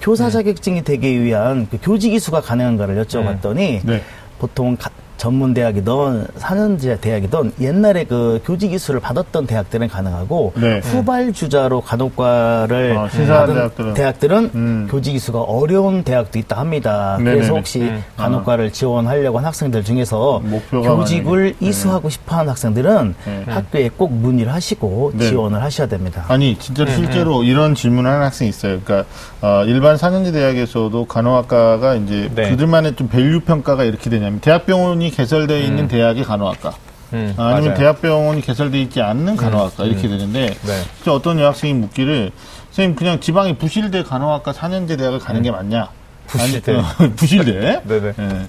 [0.00, 4.02] 교사 자격증이 되기 위한 그 교직 이수가 가능한가를 여쭤봤더니 네.
[4.40, 10.78] 보통 가- 전문 대학이든 4년제 대학이든 옛날에 그 교직 이수를 받았던 대학들은 가능하고 네.
[10.82, 13.94] 후발주자로 간호과를 아, 받은 대학들은.
[13.94, 14.88] 대학들은 음.
[14.90, 17.16] 교직 이수가 어려운 대학도 있다 합니다.
[17.18, 17.36] 네네네.
[17.36, 18.02] 그래서 혹시 음.
[18.16, 23.44] 간호과를 지원하려고 한 학생들 중에서 교직을 만약에- 이수하고 싶어하는 학생들은 네.
[23.46, 25.28] 학교에 꼭 문의를 하시고 네.
[25.28, 26.24] 지원을 하셔야 됩니다.
[26.28, 28.80] 아니 진짜로 실제로 이런 질문을 하는 학생이 있어요.
[28.82, 29.06] 그러니까
[29.42, 32.48] 어, 일반 4년제 대학에서도 간호학과가 이제 네.
[32.48, 36.74] 그들만의 좀 value 평가가 이렇게 되냐면 대학병원이 개설되어 있는 대학의 간호학과
[37.12, 37.74] 음, 아, 아니면 맞아요.
[37.78, 41.10] 대학병원이 개설되어 있지 않는 간호학과 이렇게 되는데 네.
[41.10, 42.30] 어떤 여학생이 묻기를
[42.70, 45.88] 선생님 그냥 지방의 부실대 간호학과 4년제 대학을 가는 게 맞냐?
[46.30, 46.72] 부실대.
[46.72, 47.82] 아니, 어, 부실대.
[47.84, 48.12] 네네.
[48.18, 48.46] 예.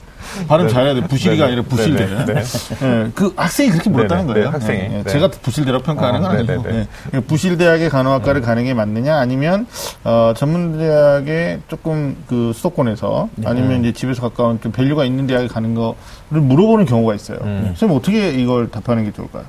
[0.48, 0.74] 발음 네.
[0.74, 1.02] 잘해야 돼.
[1.02, 1.46] 부실이가.
[1.46, 2.06] 아니라 부실대.
[2.26, 2.44] 네.
[2.84, 4.34] 예, 그 학생이 그렇게 물었다는 네네.
[4.34, 4.46] 거예요.
[4.46, 4.80] 네, 학생이.
[4.80, 5.04] 예, 예.
[5.04, 5.12] 네.
[5.12, 6.66] 제가 부실대라고 평가하는 아, 건 아니고.
[7.14, 7.20] 예.
[7.22, 9.66] 부실대학의 간호학과를 가는 게 맞느냐, 아니면
[10.04, 15.96] 어, 전문대학에 조금 그 수도권에서 아니면 이제 집에서 가까운 좀 value가 있는 대학에 가는 거를
[16.42, 17.40] 물어보는 경우가 있어요.
[17.42, 17.64] 음.
[17.70, 19.44] 선생님 어떻게 이걸 답하는 게 좋을까요?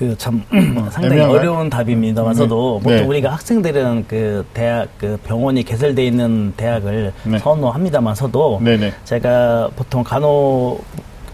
[0.00, 0.42] 그참
[0.90, 1.38] 상당히 애매한가요?
[1.38, 2.84] 어려운 답입니다만서도 네.
[2.84, 3.06] 보통 네.
[3.06, 7.38] 우리가 학생들은 그 대학 그 병원이 개설돼 있는 대학을 네.
[7.38, 8.94] 선호합니다만서도 네네.
[9.04, 10.80] 제가 보통 간호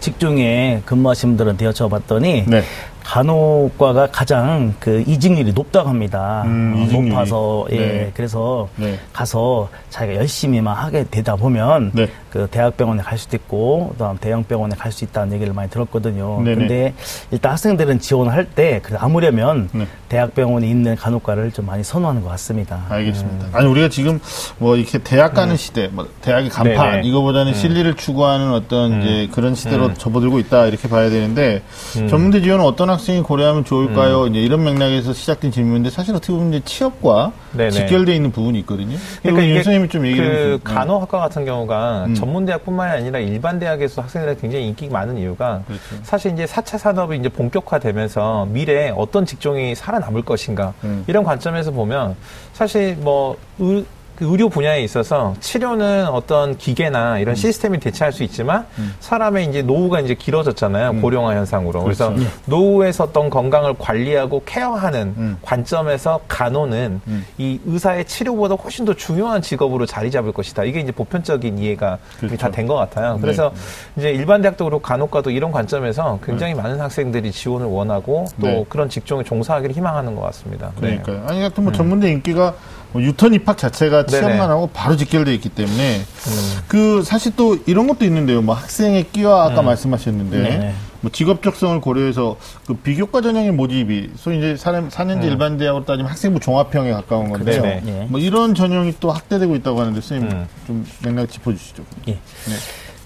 [0.00, 2.62] 직종에 근무하신 분들한테 여쭤봤더니 네.
[3.06, 6.42] 간호과가 가장 그 이직률이 높다고 합니다.
[6.44, 7.10] 음, 어, 이직률이.
[7.10, 8.12] 높아서 예 네.
[8.14, 8.98] 그래서 네.
[9.12, 12.08] 가서 자기가 열심히만 하게 되다 보면 네.
[12.30, 16.40] 그 대학병원에 갈 수도 있고 그다음 대형병원에 갈 수 있다는 얘기를 많이 들었거든요.
[16.42, 16.54] 네네.
[16.56, 16.94] 근데
[17.30, 19.86] 일단 학생들은 지원을 할때 아무려면 네.
[20.08, 22.86] 대학병원에 있는 간호과를 좀 많이 선호하는 것 같습니다.
[22.88, 23.48] 알겠습니다.
[23.52, 24.18] 아니 우리가 지금
[24.58, 27.08] 뭐 이렇게 대학 가는 시대, 뭐 대학의 간판 네네.
[27.08, 31.62] 이거보다는 실리를 추구하는 어떤 이제 그런 시대로 접어들고 있다 이렇게 봐야 되는데
[32.08, 34.26] 전문대 지원은 어떤 학생이 고려하면 좋을까요?
[34.26, 37.70] 이제 이런 맥락에서 시작된 질문인데 사실 어떻게 보면 이제 취업과 네네.
[37.70, 38.96] 직결돼 있는 부분이 있거든요.
[39.22, 40.72] 그러니까 이게 윤 선생님이 좀 얘기를 그.
[40.72, 42.14] 간호학과 같은 경우가 음.
[42.14, 45.82] 전문 대학뿐만이 아니라 일반 대학에서 학생들이 굉장히 인기가 많은 이유가 그렇죠.
[46.02, 51.04] 사실 이제 4차 산업이 이제 본격화되면서 미래에 어떤 직종이 살아남을 것인가 음.
[51.06, 52.16] 이런 관점에서 보면
[52.52, 53.84] 사실 뭐 의,
[54.16, 57.20] 그 의료 분야에 있어서 치료는 어떤 기계나 음.
[57.20, 58.66] 이런 시스템이 대체할 수 있지만
[59.00, 62.16] 사람의 이제 노후가 이제 길어졌잖아요 고령화 현상으로 그래서 음.
[62.16, 62.30] 그렇죠.
[62.46, 65.38] 노후에서 어떤 건강을 관리하고 케어하는 음.
[65.42, 67.26] 관점에서 간호는 음.
[67.36, 70.64] 이 의사의 치료보다 훨씬 더 중요한 직업으로 자리 잡을 것이다.
[70.64, 72.36] 이게 이제 보편적인 이해가 그렇죠.
[72.36, 73.14] 다된 것 같아요.
[73.14, 73.20] 네.
[73.20, 73.52] 그래서
[73.96, 78.66] 이제 일반 대학도 그렇고 간호과도 이런 관점에서 굉장히 많은 학생들이 지원을 원하고 또 네.
[78.68, 80.72] 그런 직종에 종사하기를 희망하는 것 같습니다.
[80.80, 81.00] 네.
[81.02, 81.26] 그러니까요.
[81.28, 82.54] 아니 하여튼 뭐 전문대 인기가
[82.85, 84.06] 뭐 유턴 입학 자체가.
[84.06, 86.58] 취업만 하고 바로 직결돼 있기 때문에 음.
[86.68, 88.42] 그 사실 또 이런 것도 있는데요.
[88.42, 89.66] 뭐 학생의 끼와 아까 음.
[89.66, 90.74] 말씀하셨는데 네네.
[91.00, 96.10] 뭐 직업 적성을 고려해서 그 비교과 전형의 모집이 소위 이제 사람 4년제 일반 대학으로 따지면
[96.10, 97.62] 학생부 종합형에 가까운 건데요.
[97.62, 97.62] 음.
[97.62, 97.82] 네네.
[97.86, 98.06] 예.
[98.06, 100.46] 뭐 이런 전형이 또 확대되고 있다고 하는데 선생님 음.
[100.66, 101.82] 좀 맥락 짚어주시죠.
[102.08, 102.12] 예.
[102.12, 102.54] 네.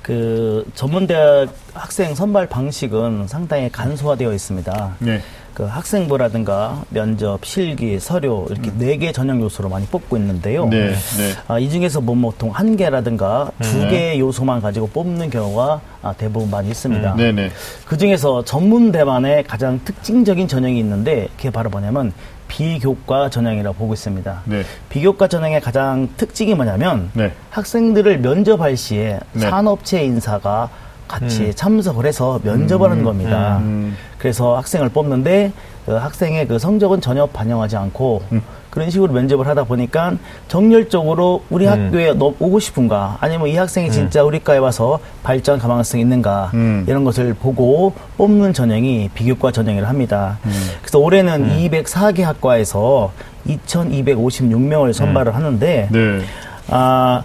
[0.03, 4.97] 그 전문 대학 학생 선발 방식은 상당히 간소화되어 있습니다.
[5.01, 5.23] 네.
[5.55, 10.65] 그 학생부라든가 면접, 실기, 서류 이렇게 네개 전형 요소로 많이 뽑고 있는데요.
[10.65, 10.71] 음.
[10.71, 10.91] 네.
[10.91, 11.33] 네.
[11.49, 13.89] 아, 이 중에서 뭐 보통 한 개라든가 두 네.
[13.89, 17.15] 개 요소만 가지고 뽑는 경우가 아, 대부분 많이 있습니다.
[17.17, 17.33] 네.
[17.33, 17.51] 네.
[17.85, 22.13] 그 중에서 전문 대만의 가장 특징적인 전형이 있는데 그게 바로 뭐냐면
[22.49, 24.43] 비교과 전형이라고 보고 있습니다.
[24.45, 24.63] 네.
[24.89, 27.33] 비교과 전형의 가장 특징이 뭐냐면 네.
[27.51, 29.49] 학생들을 면접할 시에 네.
[29.49, 30.69] 산업체 인사가
[31.11, 31.53] 같이 음.
[31.55, 33.59] 참석을 해서 면접을 하는 겁니다.
[33.63, 33.97] 음.
[34.19, 35.53] 그래서 학생을 뽑는데
[35.85, 38.43] 그 학생의 그 성적은 전혀 반영하지 않고 음.
[38.71, 40.15] 그런 식으로 면접을 하다 보니까
[40.47, 41.73] 정열적으로 우리 음.
[41.73, 46.85] 학교에 너 오고 싶은가 아니면 이 학생이 진짜 우리 과에 와서 발전 가망성이 있는가 음.
[46.87, 50.39] 이런 것을 보고 뽑는 전형이 비교과 전형이라 합니다.
[50.45, 50.53] 음.
[50.81, 53.11] 그래서 올해는 204개 학과에서
[53.49, 56.21] 2,256명을 선발을 하는데 네.
[56.69, 57.25] 아,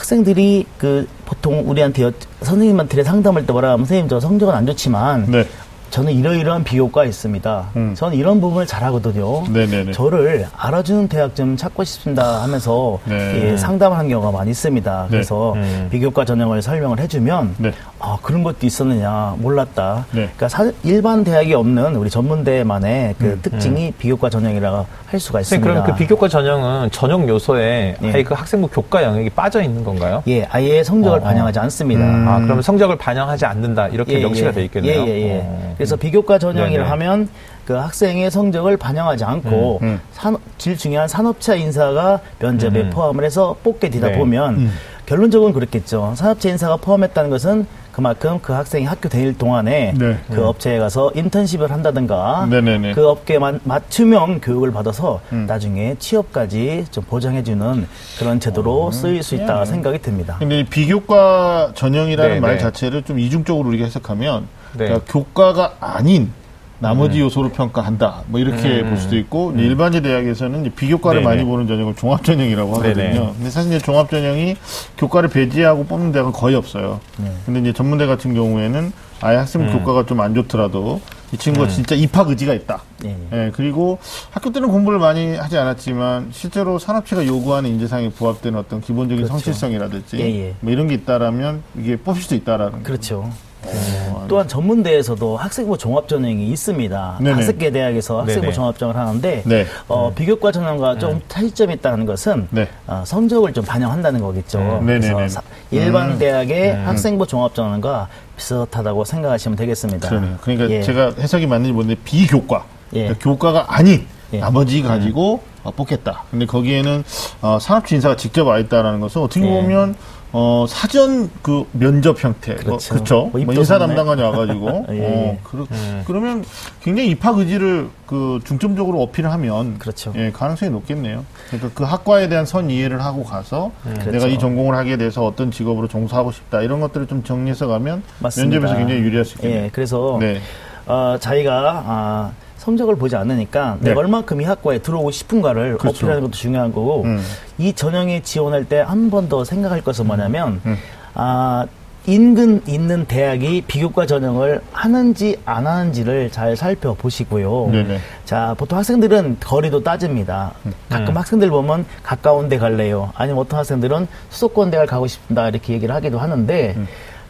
[0.00, 5.26] 학생들이 그 보통 우리한테 여- 선생님한테 상담할 때 뭐라 하면 선생님 저 성적은 안 좋지만
[5.30, 5.46] 네.
[5.90, 7.66] 저는 이러이러한 비교가 있습니다.
[7.74, 7.94] 음.
[7.96, 9.42] 저는 이런 부분을 잘하거든요.
[9.52, 9.92] 네네네.
[9.92, 13.52] 저를 알아주는 대학 좀 찾고 싶습니다 하면서 네.
[13.52, 15.02] 예, 상담을 하는 경우가 많이 있습니다.
[15.04, 15.10] 네.
[15.10, 15.88] 그래서 음.
[15.90, 17.72] 비교과 전형을 설명을 해주면 네.
[17.98, 20.06] 아 그런 것도 있었느냐 몰랐다.
[20.12, 20.30] 네.
[20.36, 23.38] 그러니까 사- 일반 대학이 없는 우리 전문대만의 그 음.
[23.42, 25.68] 특징이 비교과 전형이라고 할 수가 있습니다.
[25.68, 28.12] 그럼 그 비교과 전형은 전형 요소에 예.
[28.12, 30.22] 아예 그 학생부 교과 영역이 빠져 있는 건가요?
[30.28, 31.24] 예, 아예 성적을 어, 어.
[31.24, 32.04] 반영하지 않습니다.
[32.04, 32.28] 음.
[32.28, 33.88] 아, 그러면 성적을 반영하지 않는다.
[33.88, 34.52] 이렇게 예, 명시가 예.
[34.52, 35.00] 돼 있겠네요.
[35.02, 35.40] 예, 예, 예.
[35.42, 35.74] 어.
[35.80, 36.90] 그래서 비교과 전형이라 네네.
[36.90, 37.28] 하면
[37.64, 40.00] 그 학생의 성적을 반영하지 않고 음, 음.
[40.12, 42.90] 산업, 제일 중요한 산업체 인사가 면접에 음.
[42.90, 44.18] 포함을 해서 뽑게 되다 네.
[44.18, 44.72] 보면 음.
[45.06, 46.12] 결론적으로 그렇겠죠.
[46.16, 50.18] 산업체 인사가 포함했다는 것은 그만큼 그 학생이 학교 다닐 동안에 네.
[50.30, 52.92] 그 업체에 가서 인턴십을 한다든가 네네네.
[52.92, 55.46] 그 업계에 마- 맞춤형 교육을 받아서 음.
[55.48, 57.86] 나중에 취업까지 좀 보장해주는
[58.18, 60.36] 그런 제도로 어, 쓰일 수 있다 생각이 듭니다.
[60.40, 62.58] 근데 이 비교과 전형이라는 네, 말 네.
[62.58, 64.86] 자체를 좀 이중적으로 우리가 해석하면 네.
[64.86, 66.32] 그러니까 교과가 아닌
[66.78, 68.22] 나머지 요소로 평가한다.
[68.28, 68.88] 뭐 이렇게 음.
[68.88, 71.34] 볼 수도 있고 이제 일반제 대학에서는 비교과를 네네.
[71.34, 72.94] 많이 보는 전형을 종합 전형이라고 하거든요.
[72.94, 73.32] 네네.
[73.36, 74.56] 근데 사실 이제 종합 전형이
[74.96, 77.00] 교과를 배제하고 뽑는 데가 거의 없어요.
[77.18, 77.30] 네.
[77.44, 79.72] 근데 이제 전문대 같은 경우에는 아예 학생 음.
[79.72, 81.02] 교과가 좀 안 좋더라도
[81.32, 81.68] 이 친구가 음.
[81.70, 82.82] 진짜 입학 의지가 있다.
[83.04, 83.16] 예.
[83.32, 83.98] 예, 그리고
[84.30, 89.32] 학교 때는 공부를 많이 하지 않았지만 실제로 산업체가 요구하는 인재상에 부합되는 어떤 기본적인 그렇죠.
[89.34, 90.54] 성실성이라든지 예, 예.
[90.60, 93.30] 뭐 이런 게 있다라면 이게 뽑힐 수 있다라는 그렇죠.
[93.62, 94.19] 거.
[94.30, 97.16] 어, 또한 전문대에서도 학생부 종합 전형이 있습니다.
[97.20, 97.34] 네네.
[97.36, 98.52] 다섯 개 대학에서 학생부 네네.
[98.52, 99.66] 종합 전형을 하는데 네.
[99.88, 102.68] 어, 비교과 전형과 좀 차이점이 있다는 것은 네.
[102.86, 104.58] 어, 성적을 좀 반영한다는 거겠죠.
[104.84, 105.12] 네네네.
[105.12, 106.18] 그래서 사- 일반 음.
[106.18, 110.08] 대학의 학생부 종합 전형과 비슷하다고 생각하시면 되겠습니다.
[110.08, 110.36] 그러네요.
[110.40, 110.82] 그러니까 예.
[110.82, 112.64] 제가 해석이 맞는지 모르는데 비교과,
[112.94, 113.00] 예.
[113.02, 114.38] 그러니까 교과가 아닌 예.
[114.38, 116.24] 나머지 가지고 어, 뽑겠다.
[116.30, 117.02] 근데 거기에는
[117.42, 119.50] 어, 산업지 인사가 직접 와 있다라는 것은 어떻게 예.
[119.50, 119.94] 보면
[120.32, 122.94] 어, 사전 그 면접 형태, 그렇죠.
[122.94, 123.14] 어, 그쵸?
[123.32, 123.94] 뭐뭐 입도 인사 선배.
[123.94, 125.38] 담당관이 와가지고, 예, 어, 예.
[125.42, 125.66] 그러,
[126.06, 126.44] 그러면
[126.82, 130.12] 굉장히 입학 의지를 그 중점적으로 어필을 하면, 그렇죠.
[130.16, 131.24] 예, 가능성이 높겠네요.
[131.48, 134.28] 그러니까 그 학과에 대한 선 이해를 하고 가서 내가 그렇죠.
[134.28, 138.54] 이 전공을 하게 돼서 어떤 직업으로 종사하고 싶다 이런 것들을 좀 정리해서 가면 맞습니다.
[138.60, 139.64] 면접에서 굉장히 유리할 수 있겠네요.
[139.64, 140.40] 예, 그래서 네.
[140.86, 143.88] 어, 자기가 아, 성적을 보지 않으니까 네.
[143.90, 145.96] 내가 얼만큼 이 학과에 들어오고 싶은가를 그렇죠.
[146.04, 147.18] 어필하는 것도 중요한 거고 음.
[147.58, 150.76] 이 전형에 지원할 때 한 번 더 생각할 것은 뭐냐면 음.
[151.14, 151.66] 아,
[152.06, 157.68] 인근 있는 대학이 비교과 전형을 하는지 안 하는지를 잘 살펴보시고요.
[157.72, 157.98] 네네.
[158.26, 160.52] 자, 보통 학생들은 거리도 따집니다.
[160.88, 163.10] 가끔 학생들 보면 가까운 데 갈래요.
[163.14, 166.76] 아니면 어떤 학생들은 수도권 대학을 가고 싶다 이렇게 얘기를 하기도 하는데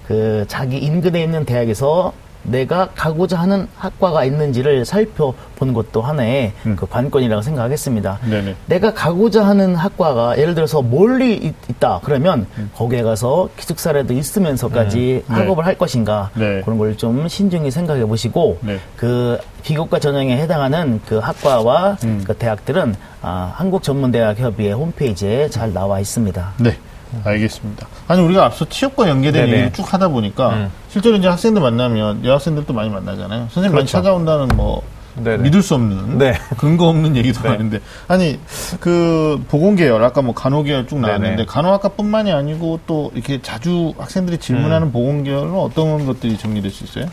[0.07, 7.43] 그 자기 인근에 있는 대학에서 내가 가고자 하는 학과가 있는지를 살펴보는 것도 하나의 그 관건이라고
[7.43, 8.19] 생각하겠습니다.
[8.29, 8.57] 네네.
[8.67, 15.35] 내가 가고자 하는 학과가 예를 들어서 멀리 있, 다 그러면 거기에 가서 기숙사라도 있으면서까지 음.
[15.35, 15.41] 네.
[15.41, 16.61] 학업을 할 것인가 네.
[16.63, 18.79] 그런 걸 좀 신중히 생각해 보시고 네.
[18.97, 22.23] 그 비교과 전형에 해당하는 그 학과와 음.
[22.27, 26.53] 그 대학들은 아, 한국전문대학협의회 홈페이지에 잘 나와 있습니다.
[26.59, 26.77] 네.
[27.25, 27.87] 알겠습니다.
[28.09, 29.53] 아니, 우리가 앞서 취업과 연계된 네네.
[29.53, 30.71] 얘기를 쭉 하다 보니까, 음.
[30.89, 33.49] 실제로 이제 학생들 만나면 여학생들도 많이 만나잖아요.
[33.51, 33.93] 선생님 많이 그렇죠.
[33.93, 34.83] 찾아온다는 뭐,
[35.17, 35.43] 네네.
[35.43, 36.35] 믿을 수 없는, 네.
[36.57, 37.49] 근거 없는 얘기도 네.
[37.51, 38.39] 많은데, 아니,
[38.79, 41.47] 그, 보건계열, 아까 뭐 간호계열 쭉 나왔는데, 네네.
[41.47, 44.93] 간호학과뿐만이 아니고 또 이렇게 자주 학생들이 질문하는 음.
[44.93, 47.07] 보건계열은 어떤 것들이 정리될 수 있어요?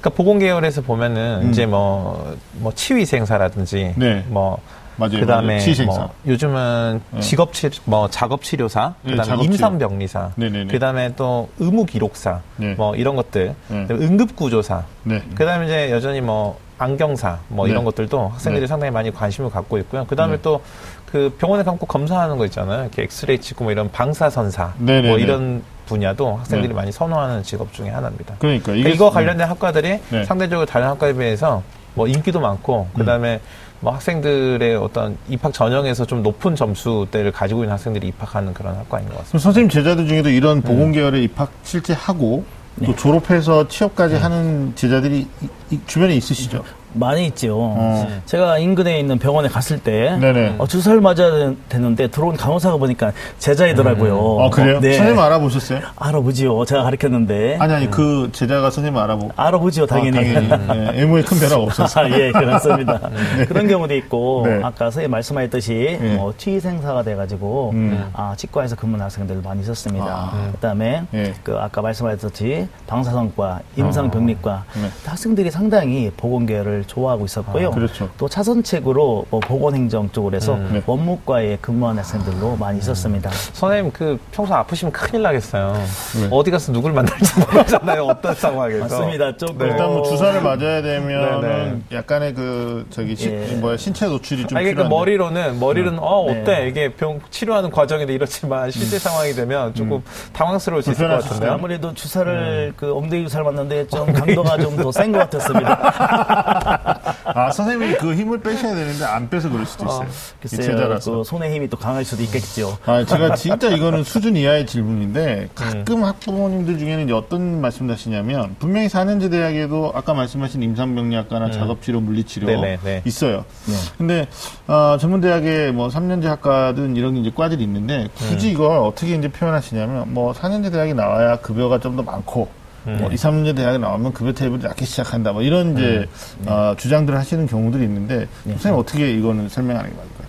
[0.00, 1.50] 그러니까 보건 계열에서 보면은 음.
[1.50, 4.24] 이제 뭐, 뭐 치위생사라든지 네.
[4.28, 4.58] 뭐
[4.96, 5.20] 맞아요.
[5.20, 5.86] 그다음에 맞아요.
[5.86, 7.20] 뭐 요즘은 네.
[7.20, 9.52] 직업 치 뭐 작업 치료사, 네, 그다음에 작업치료.
[9.52, 10.72] 임상 병리사, 네네네.
[10.72, 12.74] 그다음에 또 의무 기록사, 네.
[12.74, 13.82] 뭐 이런 것들, 네.
[13.82, 15.22] 그다음에 응급 구조사, 네.
[15.34, 17.72] 그다음에 이제 여전히 뭐 안경사, 뭐 네.
[17.72, 18.66] 이런 것들도 학생들이 네.
[18.66, 20.04] 상당히 많이 관심을 갖고 있고요.
[20.06, 20.42] 그다음에 네.
[20.42, 22.82] 또그 병원에 감고 검사하는 거 있잖아요.
[22.82, 24.74] 이렇게 엑스레이 찍고 뭐 이런 방사선사.
[24.78, 26.74] 뭐 이런 분야도 학생들이 네.
[26.74, 28.36] 많이 선호하는 직업 중에 하나입니다.
[28.38, 30.24] 그러니까 그러니까 이게 이거 관련된 학과들이 네.
[30.24, 31.62] 상대적으로 다른 학과에 비해서
[31.94, 33.40] 뭐 인기도 많고 그다음에
[33.84, 39.18] 뭐 학생들의 어떤 입학 전형에서 좀 높은 점수대를 가지고 있는 학생들이 입학하는 그런 학과인 것
[39.18, 39.38] 같습니다.
[39.38, 42.44] 선생님 제자들 중에도 이런 보건 계열에 입학 실제 하고
[42.86, 46.64] 또 졸업해서 취업까지 하는 제자들이 이- 이 주변에 있으시죠?
[46.94, 47.56] 많이 있죠.
[47.60, 48.08] 어.
[48.26, 50.18] 제가 인근에 있는 병원에 갔을 때.
[50.58, 54.38] 어, 주사를 맞아야 되는데 들어온 간호사가 보니까 제자이더라고요.
[54.40, 54.78] 아 그래요?
[54.78, 54.94] 어, 네.
[54.94, 55.80] 선생님 알아보셨어요?
[55.96, 56.64] 알아보지요.
[56.64, 57.58] 제가 가르쳤는데.
[57.60, 60.18] 아니 아니 그 제자가 선생님 알아보고 알아보지요, 당연히.
[60.18, 62.06] 아, 당연히 네, 외모에 큰 변화가 없었어요.
[62.06, 63.00] 아, 예, 그렇습니다.
[63.48, 64.56] 그런 경우도 있고, 네.
[64.62, 66.16] 아까 선생님 말씀하셨듯이, 네.
[66.16, 68.10] 뭐, 취생사가 돼가지고, 음.
[68.12, 70.06] 아, 치과에서 근무하는 학생들 많이 있었습니다.
[70.06, 70.50] 아.
[70.52, 71.34] 그 다음에, 네.
[71.42, 74.88] 그, 아까 말씀하셨듯이, 방사선과, 임상병리과, 네.
[75.06, 77.68] 학생들이 상당히 보건계열을 좋아하고 있었고요.
[77.68, 78.08] 아, 그렇죠.
[78.18, 80.70] 또 차선책으로 뭐 보건행정 쪽으로 해서 음.
[80.72, 80.82] 네.
[80.86, 83.30] 원무과에 근무하는 학생들도 많이 있었습니다.
[83.52, 85.72] 선생님 그 평소 아프시면 큰일 나겠어요.
[86.20, 86.28] 네.
[86.30, 88.04] 어디 가서 누굴 만날지 모르잖아요.
[88.04, 88.80] 어떤 상황에서.
[88.80, 89.36] 맞습니다.
[89.36, 89.58] 조금.
[89.58, 89.66] 네.
[89.66, 91.80] 일단 뭐 주사를 맞아야 되면은 네네.
[91.92, 93.54] 약간의 그 저기 시, 예.
[93.56, 94.94] 뭐야 신체 노출이 좀 아니, 그러니까 필요한데.
[94.94, 96.40] 머리로는, 머리로는, 어, 네.
[96.42, 96.68] 어때?
[96.68, 101.52] 이게 병, 치료하는 과정인데 이렇지만 실제 상황이 되면 조금 당황스러울 수 있을 것 같은데요.
[101.52, 106.73] 아무래도 주사를 그 엉덩이 주사를 맞는데 좀 강도가 좀 더 센 것 같았습니다.
[107.24, 110.04] 아 선생님이 그 힘을 빼셔야 되는데 안 빼서 그럴 수도 있어요.
[110.04, 111.12] 이 글쎄요, 제자라서.
[111.18, 112.76] 그 손의 힘이 또 강할 수도 있겠죠.
[112.84, 115.48] 아, 제가 진짜 이거는 수준 이하의 질문인데 음.
[115.54, 122.60] 가끔 학부모님들 중에는 어떤 말씀 하시냐면 분명히 4년제 대학에도 아까 말씀하신 임상병리학과나 작업치료, 물리치료 음.
[122.60, 123.02] 네네, 네.
[123.06, 123.44] 있어요.
[123.66, 123.74] 네.
[123.96, 124.28] 근데
[124.66, 128.52] 어, 전문대학에 뭐 3년제 학과든 이런 이제 과들이 있는데 굳이 음.
[128.52, 132.48] 이걸 어떻게 이제 표현하시냐면 뭐 4년제 대학이 나와야 급여가 좀 더 많고
[132.86, 132.98] 음.
[133.00, 135.32] 뭐 2, 3년제 대학에 나오면 급여 테이블이 낮게 시작한다.
[135.32, 136.06] 뭐 이런 이제
[136.40, 136.46] 음.
[136.48, 138.52] 어, 주장들을 하시는 경우들이 있는데 네.
[138.52, 140.24] 선생님 어떻게 이거는 설명하는 게 맞을까요?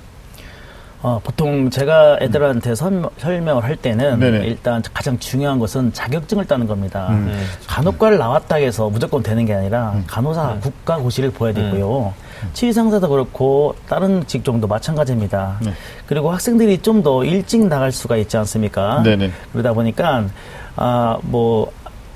[1.01, 4.47] 어, 보통 제가 애들한테 설명, 설명을 할 때는 네네.
[4.47, 7.09] 일단 가장 중요한 것은 자격증을 따는 겁니다.
[7.11, 7.45] 음.
[7.67, 12.11] 간호과를 나왔다 해서 무조건 되는 게 아니라 간호사 국가고시를 보야 되고요.
[12.53, 15.59] 치의상사도 그렇고 다른 직종도 마찬가지입니다.
[15.63, 15.73] 네.
[16.07, 19.03] 그리고 학생들이 좀 더 일찍 나갈 수가 있지 않습니까?
[19.03, 19.29] 네네.
[19.51, 20.25] 그러다 보니까
[20.75, 21.71] 아 뭐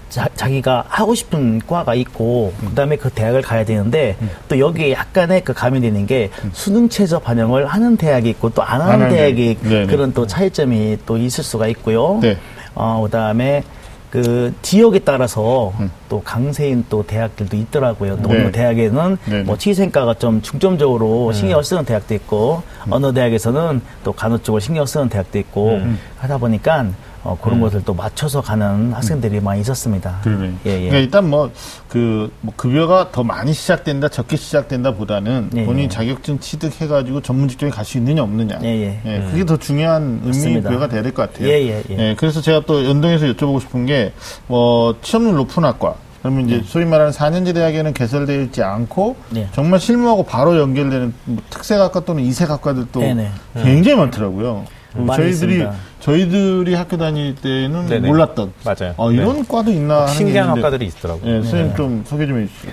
[0.10, 4.18] 자 기가 하고 싶은 과가 있고 그다음에 그 대학을 가야 되는데
[4.48, 9.58] 또 여기에 약간의 그 가미되는 게 수능 최저 반영을 하는 대학이 있고 또안안 하는 대학이
[9.62, 9.70] 대학.
[9.70, 9.86] 네네.
[9.88, 12.20] 그런 또 차이점이 또 있을 수가 있고요.
[12.22, 12.38] 네.
[12.74, 13.64] 어 그다음에
[14.10, 15.92] 그 지역에 따라서 음.
[16.10, 18.20] 또 강세인 또 대학들도 있더라고요.
[18.24, 18.40] 또 네.
[18.40, 19.44] 어느 대학에는 네네.
[19.44, 25.10] 뭐 치생과가 좀 중점적으로 신경 쓰는 대학도 있고 어느 대학에서는 또 간호 쪽을 신경 쓰는
[25.10, 26.00] 대학도 있고 음.
[26.18, 26.88] 하다 보니까
[27.24, 30.20] 어, 그런 것을 또 맞춰서 가는 학생들이 많이 있었습니다.
[30.24, 30.54] 그러네.
[30.66, 30.76] 예, 예.
[30.76, 31.52] 그러니까 일단 뭐,
[31.90, 35.88] 그, 뭐 급여가 더 많이 시작된다, 적게 시작된다 보다는 예, 본인 예.
[35.90, 38.60] 자격증 취득해가지고 전문 직종에 갈 수 있느냐, 없느냐.
[38.64, 39.28] 예, 예.
[39.32, 40.62] 그게 더 중요한 의미.
[40.62, 41.50] 부여가 돼야 될 것 같아요.
[41.50, 42.16] 예, 예, 예.
[42.18, 44.14] 그래서 제가 또 연동해서 여쭤보고 싶은 게,
[44.48, 45.96] 뭐, 취업률 높은 학과.
[46.22, 49.48] 그러면 이제 소위 말하는 4년제 대학에는 개설되어 있지 않고 네.
[49.54, 53.30] 정말 실무하고 바로 연결되는 뭐 특색학과 또는 이색학과들도 네네.
[53.64, 54.66] 굉장히 많더라고요.
[54.96, 55.74] 음, 저희들이 있습니다.
[56.00, 58.08] 저희들이 학교 다닐 때는 네네.
[58.08, 58.94] 몰랐던 맞아요.
[58.98, 59.44] 어, 이런 네.
[59.48, 61.30] 과도 있나 신기한 학과들이 있더라고요.
[61.38, 62.72] 예, 선생님 좀 소개 좀 해주시죠.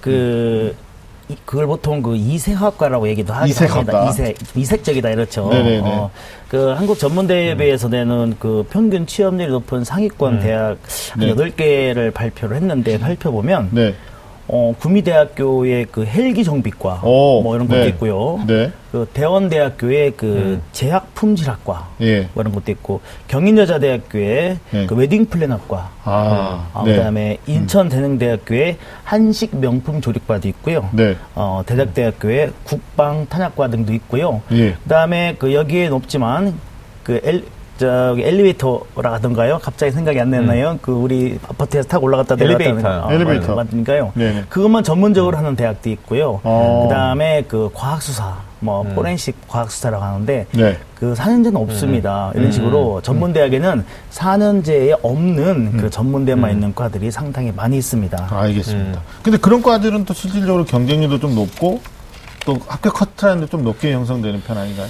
[0.00, 0.74] 그
[1.28, 3.78] 이- 그걸 보통 그 이색학과라고 얘기도 하기도 이색학과.
[4.06, 4.10] 합니다.
[4.10, 5.48] 이색 이색적이다 이렇죠.
[5.50, 5.80] 네네네.
[5.84, 6.10] 어,
[6.48, 10.78] 그 한국 전문대에 비해서 내는 그 평균 취업률이 높은 상위권 대학
[11.18, 11.28] 네.
[11.28, 13.94] 한 8개를 발표를 했는데 살펴보면 네.
[14.48, 17.88] 어, 구미대학교의 그 헬기 정비과 오, 뭐 이런 것도 네.
[17.88, 18.40] 있고요.
[18.46, 18.72] 네.
[18.90, 22.28] 그 대원대학교의 그 제약 품질학과 예.
[22.32, 24.86] 뭐 이런 것도 있고 경인여자대학교의 네.
[24.86, 26.96] 그 웨딩 플래너과 아, 아, 네.
[26.96, 30.88] 그다음에 인천 대능대학교의 한식 명품 조립과도 있고요.
[30.92, 31.16] 네.
[31.34, 34.40] 어, 대덕대학교의 국방 탄약과 등도 있고요.
[34.52, 34.72] 예.
[34.84, 36.54] 그다음에 그 여기에 높지만
[37.02, 37.44] 그 엘,
[37.78, 39.60] 저기 엘리베이터라든가요.
[39.62, 40.78] 갑자기 생각이 안 나나요?
[40.82, 42.88] 그 우리 아파트에서 타고 올라갔다 엘리베이터.
[42.88, 43.54] 아, 엘리베이터.
[43.54, 44.12] 맞으니까요.
[44.14, 44.44] 네네.
[44.48, 46.40] 그것만 전문적으로 하는 대학도 있고요.
[46.42, 46.86] 어.
[46.88, 50.76] 그다음에 그 과학수사, 뭐 포렌식 과학수사라고 하는데 네.
[50.98, 52.32] 그 4년제는 없습니다.
[52.34, 58.28] 이런 식으로 전문 대학에는 4년제에 없는 그 전문대만 있는 과들이 상당히 많이 있습니다.
[58.28, 59.00] 알겠습니다.
[59.22, 61.80] 근데 그런 과들은 또 실질적으로 경쟁률도 좀 높고
[62.44, 64.88] 또 학교 커트라인도 좀 높게 형성되는 편 아닌가요?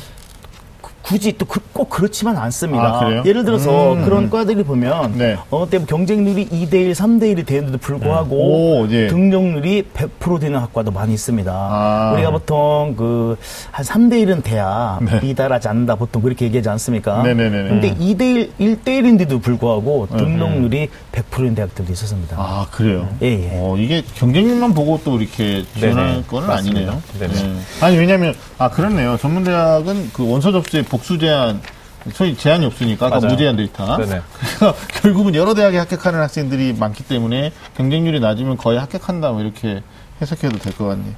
[1.08, 1.46] 굳이 또
[1.78, 2.82] 꼭 그렇지만 않습니다.
[2.82, 3.22] 아?
[3.24, 4.04] 예를 들어서 음.
[4.04, 5.36] 그런 과들이 보면 네.
[5.48, 9.06] 어느 때 경쟁률이 2대1, 3대1이 되는데도 불구하고 오, 예.
[9.06, 11.52] 등록률이 100% 되는 학과도 많이 있습니다.
[11.52, 12.12] 아.
[12.14, 13.36] 우리가 보통 그
[13.70, 15.20] 한 3대1은 돼야 네.
[15.20, 17.22] 미달하지 않는다 보통 그렇게 얘기하지 않습니까?
[17.22, 17.68] 네네네네.
[17.68, 22.36] 근데 2대1, 1대1인데도 불구하고 등록률이 100%인 대학들도 있었습니다.
[22.38, 23.08] 아, 그래요?
[23.22, 23.50] 예, 예.
[23.52, 26.52] 어, 이게 경쟁률만 보고 또 이렇게 지원할 맞습니다.
[26.54, 27.02] 아니네요.
[27.20, 27.28] 네.
[27.80, 29.16] 아니, 왜냐면, 아, 그렇네요.
[29.18, 31.60] 전문대학은 그 원서 접수에 복수 제한,
[32.12, 33.30] 소위 제한이 없으니까, 아까 맞아요.
[33.32, 33.96] 무제한 데이터.
[33.96, 34.20] 네네.
[34.38, 39.82] 그래서 결국은 여러 대학에 합격하는 학생들이 많기 때문에 경쟁률이 낮으면 거의 합격한다, 뭐 이렇게
[40.20, 41.14] 해석해도 될 것 같네요.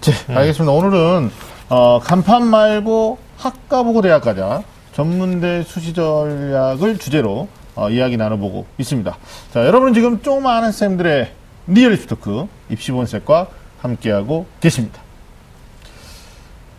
[0.00, 0.72] 자, 알겠습니다.
[0.72, 1.30] 오늘은,
[1.70, 4.62] 어, 간판 말고 학과 보고 대학 가자.
[4.94, 9.16] 전문대 수시 전략을 주제로 어, 이야기 나눠보고 있습니다.
[9.52, 11.32] 자, 여러분은 지금 좀 아는 쌤들의
[11.66, 13.48] 리얼 입시 토크 입시본색과
[13.80, 15.00] 함께하고 계십니다.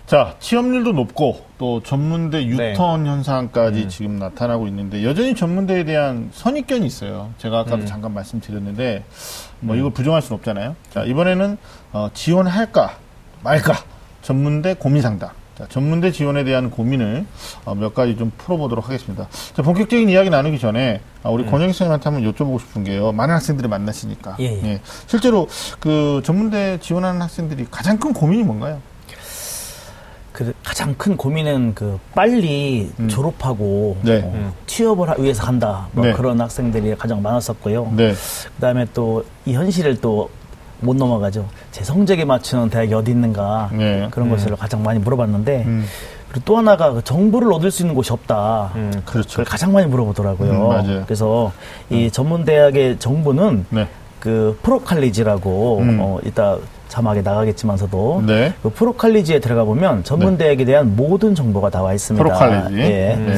[0.05, 7.31] 자, 취업률도 높고 또 전문대 유턴 현상까지 지금 나타나고 있는데 여전히 전문대에 대한 선입견이 있어요.
[7.39, 9.03] 제가 아까도 잠깐 말씀드렸는데
[9.61, 10.75] 뭐 이걸 부정할 수는 없잖아요.
[10.91, 11.57] 자, 이번에는
[11.91, 12.97] 어, 지원할까
[13.43, 13.73] 말까
[14.21, 15.29] 전문대 고민 상담.
[15.57, 17.25] 자, 전문대 지원에 대한 고민을
[17.63, 19.27] 어, 몇 가지 좀 풀어보도록 하겠습니다.
[19.55, 23.11] 자, 본격적인 이야기 나누기 전에 아, 우리 권영희 선생님한테 한번 여쭤보고 싶은 게요.
[23.11, 24.35] 많은 학생들이 만나시니까.
[24.39, 24.81] 예, 예.
[25.07, 25.47] 실제로
[25.79, 28.81] 그 전문대 지원하는 학생들이 가장 큰 고민이 뭔가요?
[30.35, 33.07] 그 가장 큰 고민은 그 빨리 음.
[33.07, 34.17] 졸업하고 네.
[34.21, 34.51] 어, 음.
[34.67, 36.11] 취업을 하- 위해서 간다 뭐 네.
[36.11, 37.93] 그런 학생들이 가장 많았었고요.
[37.95, 38.13] 네.
[38.55, 40.29] 그다음에 또 이 현실을 또
[40.81, 41.47] 못 넘어가죠.
[41.71, 44.09] 제 성적에 맞추는 대학이 어디 있는가 네.
[44.11, 45.85] 그런 것을 가장 많이 물어봤는데 음.
[46.27, 48.73] 그리고 또 하나가 그 정보를 얻을 수 있는 곳이 없다.
[48.75, 48.91] 음.
[49.05, 49.45] 그렇죠.
[49.45, 50.81] 가장 많이 물어보더라고요.
[50.85, 51.03] 음.
[51.05, 51.53] 그래서
[51.89, 53.87] 이 전문 대학의 정보는 네.
[54.25, 55.97] 그 프로칼리지라고 음.
[56.01, 56.57] 어, 이따
[56.87, 58.55] 자막에 나가겠지만서도 네.
[58.63, 62.23] 그 프로칼리지에 들어가 보면 전문 대학에 대한 모든 정보가 나와 있습니다.
[62.23, 62.81] 프로칼리지.
[62.81, 63.15] 예.
[63.15, 63.35] 네.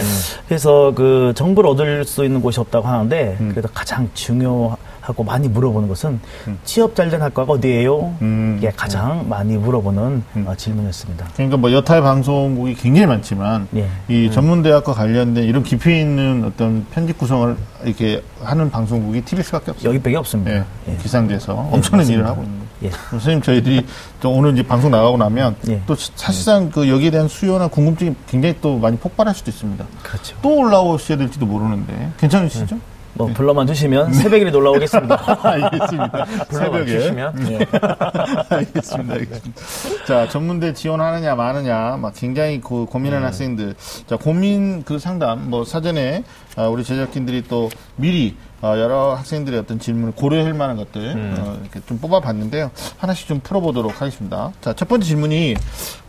[0.47, 3.50] 그래서 그 정보를 얻을 수 있는 곳이 없다고 하는데 음.
[3.52, 6.20] 그래도 가장 중요 하고 많이 물어보는 것은
[6.65, 8.15] 취업 잘된 학과가 어디예요?
[8.22, 8.56] 음.
[8.60, 10.46] 이게 가장 많이 물어보는 음.
[10.48, 11.28] 어, 질문이었습니다.
[11.34, 13.88] 그러니까 뭐 여타 방송국이 굉장히 많지만 예.
[14.10, 19.89] 이 전문 대학과 관련된 이런 깊이 있는 어떤 편집 구성을 이렇게 하는 방송국이 TBS밖에 없어요.
[19.89, 20.52] 여기밖에 없습니다.
[20.52, 20.98] 예, 예.
[20.98, 22.13] 기상돼서 엄청난 맞습니다.
[22.13, 22.67] 일을 하고 있는 거예요.
[22.84, 22.89] 예.
[23.10, 23.86] 선생님 저희들이
[24.20, 25.82] 또 오늘 이제 방송 나가고 나면 예.
[25.88, 29.86] 또 시- 사실상 그 여기에 대한 수요나 궁금증이 굉장히 또 많이 폭발할 수도 있습니다.
[30.04, 30.36] 그렇죠.
[30.41, 32.78] 또 올라오셔야 될지도 모르는데 괜찮으시죠?
[33.17, 35.39] 뭐 불러만 주시면 새벽에 놀러 오겠습니다.
[35.43, 36.25] 알겠습니다.
[36.49, 36.99] 불러만 새벽에.
[36.99, 37.51] 주시면.
[37.51, 37.67] 예.
[38.56, 39.13] 알겠습니다.
[39.13, 39.62] 알겠습니다.
[40.06, 43.75] 자, 전문대 지원하느냐, 마느냐, 막 굉장히 고, 고민하는 학생들.
[44.06, 46.23] 자, 고민 그 상담, 뭐, 사전에,
[46.56, 51.80] 아, 우리 제작진들이 또 미리, 어, 여러 학생들의 어떤 질문을 고려할 만한 것들, 어, 이렇게
[51.88, 52.71] 좀 뽑아봤는데요.
[52.97, 54.51] 하나씩 좀 풀어보도록 하겠습니다.
[54.62, 55.56] 자, 첫 번째 질문이,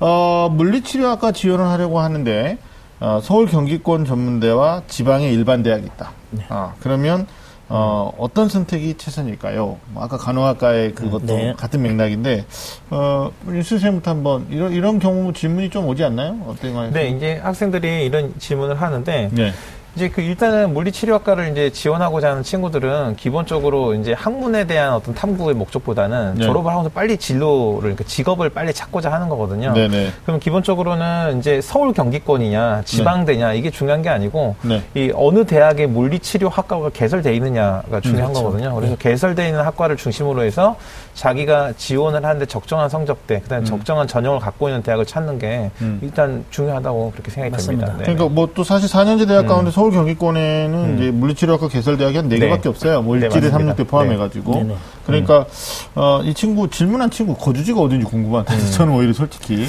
[0.00, 2.58] 어, 물리치료학과 지원을 하려고 하는데,
[3.00, 6.12] 어, 서울 경기권 전문대와 지방의 일반 대학이 있다.
[6.48, 7.26] 아, 그러면
[7.70, 9.78] 어, 어떤 선택이 최선일까요?
[9.92, 11.54] 뭐 아까 간호학과의 그것도 네.
[11.54, 12.46] 같은 맥락인데,
[12.88, 16.38] 어, 우리 수 선생님부터 한번 이런, 이런 경우 질문이 좀 오지 않나요?
[16.46, 19.52] 어떤 거요 네, 이제 학생들이 이런 질문을 하는데 네.
[19.98, 26.34] 이제 그 일단은 물리치료학과를 이제 지원하고자 하는 친구들은 기본적으로 이제 학문에 대한 어떤 탐구의 목적보다는
[26.36, 26.44] 네.
[26.44, 29.72] 졸업을 하고서 빨리 진로를 그러니까 직업을 빨리 찾고자 하는 거거든요.
[29.72, 30.12] 네네.
[30.24, 34.84] 그럼 기본적으로는 이제 서울 경기권이냐 지방대냐 이게 중요한 게 아니고 네.
[34.94, 38.44] 이 어느 대학에 물리치료 학과가 개설돼 있느냐가 중요한 그렇죠.
[38.44, 38.74] 거거든요.
[38.76, 40.76] 그래서 개설돼 있는 학과를 중심으로 해서
[41.14, 45.98] 자기가 지원을 하는데 적정한 성적대, 그다음에 적정한 전형을 갖고 있는 대학을 찾는 게 음.
[46.02, 47.86] 일단 중요하다고 그렇게 생각이 맞습니다.
[47.86, 48.06] 됩니다.
[48.06, 48.14] 네.
[48.14, 49.46] 그러니까 뭐 또 사실 4년제 대학 음.
[49.46, 52.38] 가운데 서울 경기권에는 이제 물리치료학과 개설대학이 한 네.
[52.38, 53.02] 4개밖에 없어요.
[53.02, 53.74] 뭐 네, 일지대 맞습니다.
[53.74, 54.64] 3육대 포함해가지고.
[54.64, 54.74] 네.
[55.06, 55.46] 그러니까,
[55.94, 58.70] 어, 이 친구, 질문한 친구 거주지가 어딘지 궁금한데, 음.
[58.72, 59.66] 저는 오히려 솔직히.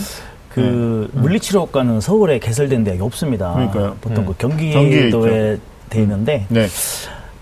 [0.50, 3.54] 그 물리치료학과는 서울에 개설된 대학이 없습니다.
[3.54, 3.96] 그러니까요.
[4.02, 4.28] 보통 음.
[4.28, 5.58] 그 경기에 경기도에
[5.90, 6.68] 돼 있는데 네.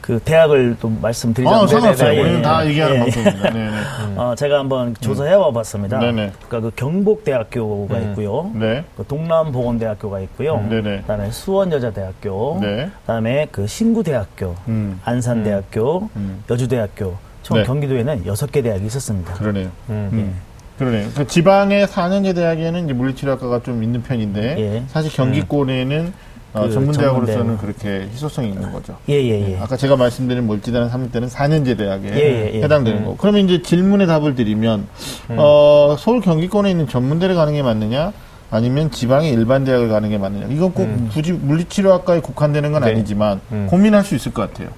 [0.07, 2.13] 그 대학을 또 말씀드리자면 아, 상관없어요.
[2.13, 2.99] 예, 우리는 예, 다 얘기하는 예.
[2.99, 3.49] 방송입니다.
[3.49, 3.77] 네 네.
[4.15, 5.99] 어, 제가 한번 조사해 와봤습니다.
[5.99, 6.31] 네네.
[6.47, 8.09] 그러니까 그 경복대학교가 음.
[8.09, 8.49] 있고요.
[8.55, 8.85] 네.
[8.95, 10.65] 그 동남보건대학교가 있고요.
[10.69, 11.01] 네네.
[11.01, 12.89] 그다음에 수원여자대학교, 네.
[13.01, 15.01] 그다음에 그 신구대학교, 음.
[15.03, 16.43] 안산대학교, 음.
[16.49, 17.17] 여주대학교.
[17.43, 17.63] 총 네.
[17.63, 19.33] 경기도에는 여섯 개 대학이 있었습니다.
[19.33, 19.69] 그러네요.
[19.89, 20.09] 음.
[20.13, 20.35] 음.
[20.77, 21.09] 그러네요.
[21.15, 24.83] 그 지방의 4년제 대학에는 이제 물리치료학과가 좀 있는 편인데, 예.
[24.87, 26.26] 사실 경기권에는 어,
[26.61, 27.61] 그 전문대학으로서는 전문대학.
[27.61, 28.97] 그렇게 희소성이 있는 거죠.
[29.09, 29.57] 예, 예, 예.
[29.59, 32.63] 아까 제가 말씀드린 몰지대는 3육대는 4년제 대학에 예, 예, 예.
[32.63, 33.05] 해당되는 음.
[33.05, 33.17] 거고.
[33.17, 34.87] 그러면 이제 질문에 답을 드리면,
[35.29, 38.13] 어, 서울 경기권에 있는 전문대를 가는 게 맞느냐?
[38.49, 40.47] 아니면 지방의 일반 대학을 가는 게 맞느냐?
[40.49, 41.09] 이건 꼭 음.
[41.11, 42.91] 굳이 물리치료학과에 국한되는 건 네.
[42.91, 43.67] 아니지만 음.
[43.69, 44.69] 고민할 수 있을 것 같아요.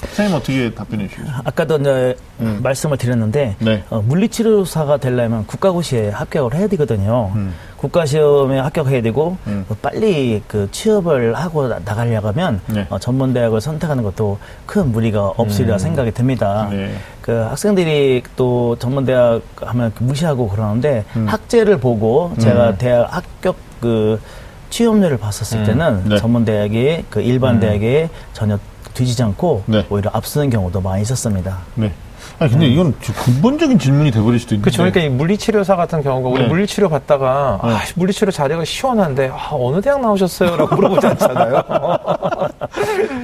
[0.00, 1.34] 선생님 어떻게 답변해 주시겠어요?
[1.44, 2.60] 아까도 이제 음.
[2.62, 3.82] 말씀을 드렸는데 네.
[3.90, 7.32] 어, 물리치료사가 되려면 국가고시에 합격을 해야 되거든요.
[7.34, 7.54] 음.
[7.76, 9.64] 국가시험에 합격해야 되고 음.
[9.68, 12.86] 어, 빨리 그 취업을 하고 나- 나가려고 하면 네.
[12.90, 15.78] 어, 전문대학을 선택하는 것도 큰 무리가 없으리라 음.
[15.78, 16.68] 생각이 듭니다.
[16.70, 16.94] 네.
[17.20, 21.26] 그 학생들이 또 전문대학 하면 무시하고 그러는데 음.
[21.28, 22.78] 학제를 보고 제가 음.
[22.78, 24.20] 대학 합격 그
[24.70, 25.64] 취업률을 봤었을 음.
[25.66, 26.16] 때는 네.
[26.18, 27.60] 전문대학이 그 일반 음.
[27.60, 28.58] 대학에 전혀
[28.94, 29.86] 뒤지지 않고 네.
[29.90, 31.58] 오히려 앞서는 경우도 많이 있었습니다.
[31.74, 31.92] 네.
[32.38, 34.70] 아니, 근데 이건 좀 근본적인 질문이 돼버릴 수도 있는데.
[34.70, 34.78] 그렇죠.
[34.90, 36.48] 그러니까 이 물리치료사 같은 경우가 우리 네.
[36.48, 37.70] 물리치료 받다가 네.
[37.70, 41.62] 아, 물리치료 자리가 시원한데 아, 어느 대학 나오셨어요?라고 물어보지 않잖아요.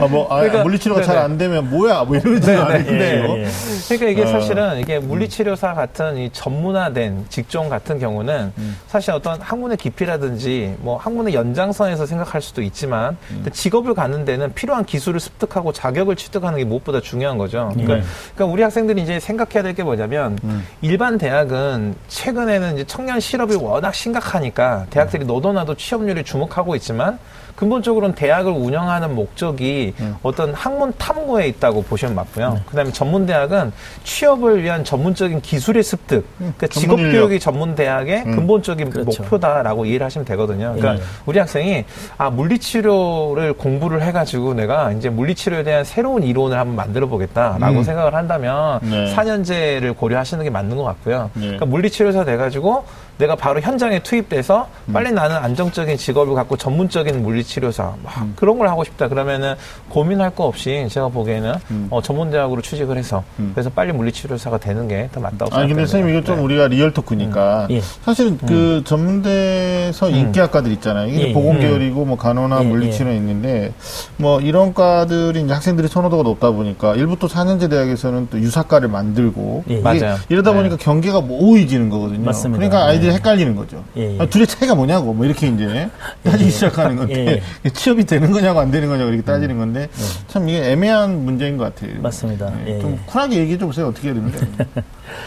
[0.01, 1.18] 아, 뭐, 아, 그러니까- 물리치료가 잘.
[1.24, 2.05] 안 되면 뭐야?
[2.05, 2.92] 뭐 이러지 네, 않겠죠.
[2.92, 3.49] 네, 예, 예.
[3.88, 4.26] 그러니까 이게 어.
[4.26, 8.76] 사실은 이게 물리치료사 같은 이 전문화된 직종 같은 경우는 음.
[8.88, 13.47] 사실 어떤 학문의 깊이라든지 뭐 학문의 연장선에서 생각할 수도 있지만 음.
[13.51, 17.70] 직업을 갖는 데는 필요한 기술을 습득하고 자격을 취득하는 게 무엇보다 중요한 거죠.
[17.72, 18.03] 그러니까, 네.
[18.34, 20.64] 그러니까 우리 학생 들이 이제 생각해야 될 게 뭐냐면 음.
[20.82, 27.18] 일반 대학은 최근에는 이제 청년 실업이 워낙 심각하니까 대학들이 너도나도 취업률에 주목하고 있지만
[27.57, 30.17] 근본적으로는 대학을 운영하는 목적이 음.
[30.23, 32.55] 어떤 학문 탐구에 있다고 보시면 맞고요.
[32.55, 32.61] 네.
[32.67, 37.13] 그다음에 전문 대학은 취업을 위한 전문적인 기술의 습득, 그러니까 전문 직업.
[37.13, 38.37] 교육이 전문 대학의 음.
[38.37, 39.23] 근본적인 그렇죠.
[39.23, 40.75] 목표다라고 이해를 하시면 되거든요.
[40.77, 41.01] 그러니까 네.
[41.27, 41.85] 우리 학생이
[42.19, 47.83] 아 물리치료를 공부를 해가지고 내가 이제 물리치료에 대한 새로운 이론을 한번 만들어 보겠다라고 음.
[47.85, 49.15] 생각을 한다면 네.
[49.15, 51.31] 4년제를 고려하시는 게 맞는 것 같고요.
[51.35, 51.41] 네.
[51.43, 52.85] 그러니까 물리치료사 돼가지고
[53.19, 54.93] 내가 바로 현장에 투입돼서 음.
[54.93, 58.33] 빨리 나는 안정적인 직업을 갖고 전문적인 물리치료사 막 음.
[58.37, 59.55] 그런 걸 하고 싶다 그러면은
[59.89, 61.87] 고민할 거 없이 제가 보기에는 음.
[61.91, 63.53] 어, 전문대학으로 취직을 해서 음.
[63.55, 65.87] 그래서 빨리 물리치료사가 되는 게 더 맞다고 아니 근데 생각합니다.
[65.87, 66.43] 선생님 이거 좀 네.
[66.43, 67.81] 우리가 리얼 토크니까 예.
[68.05, 70.15] 사실은 그 전문대에서 음.
[70.15, 71.09] 인기학과들 있잖아요.
[71.09, 71.61] 이게 예, 보건 음.
[71.61, 73.73] 계열이고 뭐 간호나 예, 물리치료 있는데
[74.17, 79.65] 뭐 이런 과들이 이제 학생들이 선호도가 높다 보니까 일부 또 4년제 대학에서는 또 유사과를 만들고
[79.69, 79.81] 예.
[79.81, 80.17] 맞아요.
[80.29, 80.57] 이러다 네.
[80.57, 82.25] 보니까 경계가 모호해지는 거거든요.
[82.25, 82.59] 맞습니다.
[82.59, 83.15] 그러니까 아이들 이 네.
[83.15, 83.85] 헷갈리는 거죠.
[83.97, 84.19] 예, 예.
[84.19, 85.91] 아, 둘의 차이가 뭐냐고 뭐 이렇게 이제
[86.23, 89.89] 따지기 시작하는 건데 예, 취업이 되는 거냐고 안 되는 거냐고 이렇게 따지는 건데
[90.29, 92.01] 참 이게 애매한 문제인 것 같아요.
[92.01, 92.51] 맞습니다.
[92.65, 92.99] 네, 예, 좀 예.
[93.07, 93.89] 쿨하게 얘기해 좀 보세요.
[93.89, 94.47] 어떻게 해야 됩니까?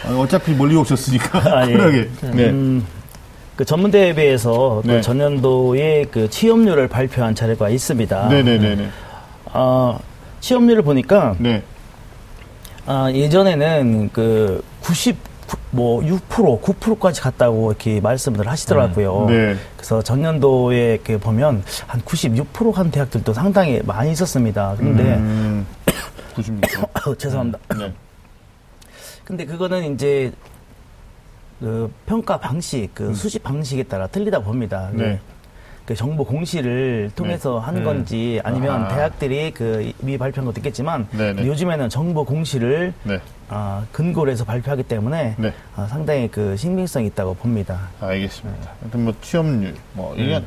[0.07, 1.73] 아, 어차피 멀리 오셨으니까 아, 예.
[1.73, 2.09] 쿨하게.
[2.33, 2.49] 네.
[2.49, 2.85] 음,
[3.55, 5.01] 그 전문대에 비해서 또 네.
[5.01, 8.29] 전년도에 그 취업률을 발표한 자료가 있습니다.
[8.29, 8.89] 네네네네.
[9.53, 9.99] 아,
[10.39, 11.63] 취업률을 보니까 네.
[12.85, 15.17] 아, 예전에는 그 90,
[15.71, 19.25] 뭐 6%, 9%까지 갔다고 이렇게 말씀을 하시더라고요.
[19.29, 19.55] 네.
[19.75, 24.75] 그래서 전년도에 이렇게 보면 한 96%한 대학들도 상당히 많이 있었습니다.
[24.77, 25.65] 근데 음,
[26.35, 26.61] 96.
[27.19, 27.59] 죄송합니다.
[27.77, 27.93] 네.
[29.23, 30.31] 근데 그거는 이제
[31.59, 34.89] 그 평가 방식, 그 수집 방식에 따라 틀리다 봅니다.
[34.93, 34.97] 음.
[34.97, 35.19] 네.
[35.85, 37.83] 그 정보 공시를 통해서 한 음.
[37.85, 38.87] 건지 아니면 아.
[38.89, 41.47] 대학들이 그 이미 발표한 것도 있겠지만 네네.
[41.47, 42.93] 요즘에는 정보 공시를
[43.49, 43.55] 네.
[43.55, 45.53] 아, 근거로 해서 발표하기 때문에 네.
[45.75, 47.79] 아, 상당히 그 신빙성이 있다고 봅니다.
[48.01, 48.71] 알겠습니다.
[48.81, 50.41] 하여튼 뭐 취업률, 뭐, 이게, 하,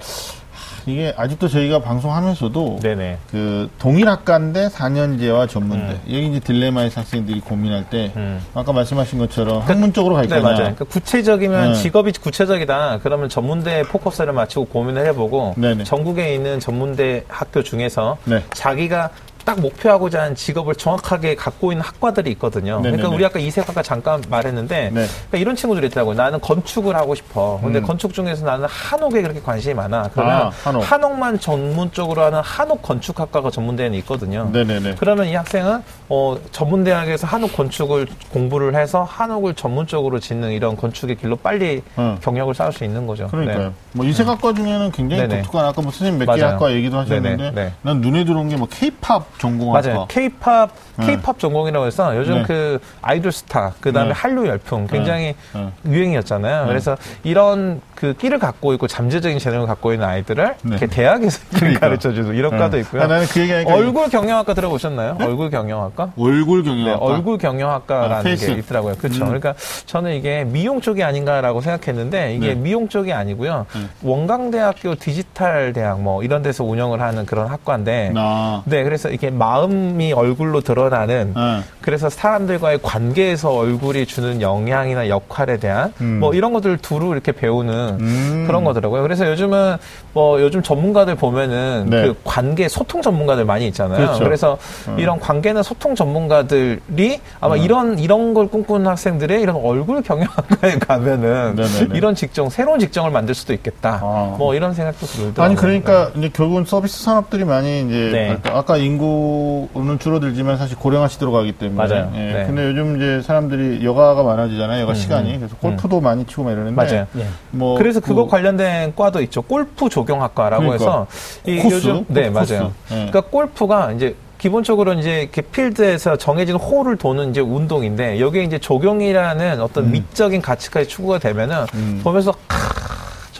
[0.86, 3.18] 이게 아직도 저희가 방송하면서도 네네.
[3.30, 8.40] 그 동일 학과인데 4년제와 전문대 여기 이제 딜레마에서 학생들이 고민할 때 음.
[8.54, 10.56] 아까 말씀하신 것처럼 학문 쪽으로 갈 네, 거냐.
[10.56, 11.82] 그러니까 구체적이면 네.
[11.82, 13.00] 직업이 구체적이다.
[13.02, 15.84] 그러면 전문대에 포커스를 맞추고 고민을 해보고 네네.
[15.84, 18.42] 전국에 있는 전문대 학교 중에서 네.
[18.52, 19.10] 자기가
[19.44, 22.76] 딱 목표하고자 하는 직업을 정확하게 갖고 있는 학과들이 있거든요.
[22.76, 22.96] 네네네.
[22.96, 25.06] 그러니까 우리 아까 이세학과 잠깐 말했는데 네.
[25.06, 26.14] 그러니까 이런 친구들이 있더라고요.
[26.14, 27.58] 나는 건축을 하고 싶어.
[27.62, 27.84] 근데 음.
[27.86, 30.10] 건축 중에서 나는 한옥에 그렇게 관심이 많아.
[30.12, 31.10] 그러면 아, 한옥.
[31.10, 34.48] 만 전문적으로 하는 한옥 건축학과가 전문대에는 있거든요.
[34.52, 41.16] 네네네 그러면 이 학생은 어, 전문대학에서 한옥 건축을 공부를 해서 한옥을 전문적으로 짓는 이런 건축의
[41.16, 42.16] 길로 빨리 어.
[42.22, 43.26] 경력을 쌓을 수 있는 거죠.
[43.28, 43.68] 그러니까요.
[43.68, 43.72] 네.
[43.92, 45.42] 뭐 이세학과 중에는 굉장히 네네.
[45.42, 46.42] 독특한 아까 뭐 선생님 몇 개.
[46.42, 47.50] 학과 얘기도 하셨는데.
[47.50, 47.72] 네.
[47.82, 49.88] 난 눈에 들어온 게뭐 K-팝 전공학과.
[49.88, 50.06] 맞아요.
[50.08, 51.06] K-팝, 네.
[51.06, 52.42] K-팝 전공이라고 해서 요즘 네.
[52.44, 54.14] 그 아이돌 스타, 그 다음에 네.
[54.14, 55.72] 한류 열풍 굉장히 네.
[55.86, 56.66] 유행이었잖아요.
[56.66, 60.70] 그래서 이런 그 끼를 갖고 있고 잠재적인 재능을 갖고 있는 아이들을 네.
[60.70, 61.80] 이렇게 대학에서 그러니까.
[61.80, 62.80] 가르쳐 주는 이런 과도 네.
[62.80, 63.02] 있고요.
[63.02, 65.18] 아, 나는 그 얘기하니까 얼굴 경영학과 들어보셨나요?
[65.20, 66.12] 얼굴 경영학과?
[66.18, 67.04] 얼굴 네, 경영학과.
[67.04, 68.34] 얼굴 경영학과라는 아.
[68.36, 68.94] 게 있더라고요.
[68.94, 69.24] 그렇죠.
[69.24, 69.26] 음.
[69.26, 72.54] 그러니까 저는 이게 미용 쪽이 아닌가라고 생각했는데 이게 네.
[72.54, 73.66] 미용 쪽이 아니고요.
[73.74, 73.90] 음.
[74.02, 78.62] 원광대학교 디지털 대학 뭐 이런 데서 운영을 하는 그런 학과인데 나.
[78.64, 81.60] 네, 그래서 이게 마음이 얼굴로 드러나는 네.
[81.82, 86.18] 그래서 사람들과의 관계에서 얼굴이 주는 영향이나 역할에 대한 음.
[86.20, 88.44] 뭐 이런 것들을 두루 이렇게 배우는 음.
[88.46, 89.02] 그런 거더라고요.
[89.02, 89.76] 그래서 요즘은
[90.12, 92.02] 뭐 요즘 전문가들 보면은 네.
[92.02, 93.96] 그 관계 소통 전문가들 많이 있잖아요.
[93.98, 94.24] 그렇죠.
[94.24, 94.98] 그래서 음.
[94.98, 97.60] 이런 관계나 소통 전문가들이 아마 음.
[97.60, 101.96] 이런 이런 걸 꿈꾸는 학생들의 이런 얼굴 경영학과에 가면은 네네네.
[101.96, 104.00] 이런 직종 새로운 직종을 만들 수도 있겠다.
[104.02, 104.34] 아.
[104.38, 105.44] 뭐 이런 생각도 들더라고요.
[105.44, 108.28] 아니 그러니까 이제 결국은 서비스 산업들이 많이 이제 네.
[108.28, 112.10] 발달- 아까 인구는 줄어들지만 사실 고령화 시대로 가기 때문에 맞아요.
[112.14, 112.18] 예.
[112.18, 112.44] 네.
[112.46, 114.82] 근데 요즘 이제 사람들이 여가가 많아지잖아요.
[114.82, 115.38] 여가 음, 시간이 음.
[115.40, 117.06] 그래서 골프도 많이 치고 막 이러는데 맞아요.
[117.18, 117.26] 예.
[117.50, 119.40] 뭐 그래서 그거 그- 관련된 과도 있죠.
[119.40, 120.84] 골프 조경학과라고 그러니까.
[120.84, 121.06] 해서
[121.46, 121.74] 이 코스?
[121.76, 122.52] 요즘 네 코스.
[122.52, 122.64] 맞아요.
[122.90, 122.94] 네.
[123.10, 129.62] 그러니까 골프가 이제 기본적으로 이제 이렇게 필드에서 정해진 홀을 도는 이제 운동인데 여기에 이제 조경이라는
[129.62, 132.00] 어떤 미적인 가치까지 추구가 되면은 음.
[132.04, 132.54] 보면서 아,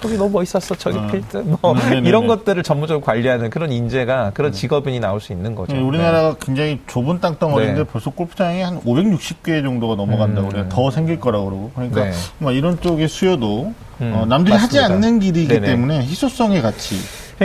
[0.01, 1.07] 저기 너무 멋있었어 저기 어.
[1.07, 2.09] 필드 뭐 음, 네네네.
[2.09, 5.77] 이런 것들을 전문적으로 관리하는 그런 인재가 그런 직업인이 나올 수 있는 거죠.
[5.77, 7.85] 예, 우리나라가 굉장히 좁은 땅덩어리인데 네.
[7.85, 10.51] 벌써 골프장이 한 560개 정도가 넘어간다고 음.
[10.51, 10.67] 그래요.
[10.69, 11.71] 더 생길 거라고 그러고.
[11.75, 12.13] 그러니까 네.
[12.39, 14.95] 뭐 이런 쪽의 수요도 음, 어, 남들이 하지 맞습니다.
[14.95, 15.67] 않는 길이기 네네.
[15.67, 16.97] 때문에 희소성의 가치.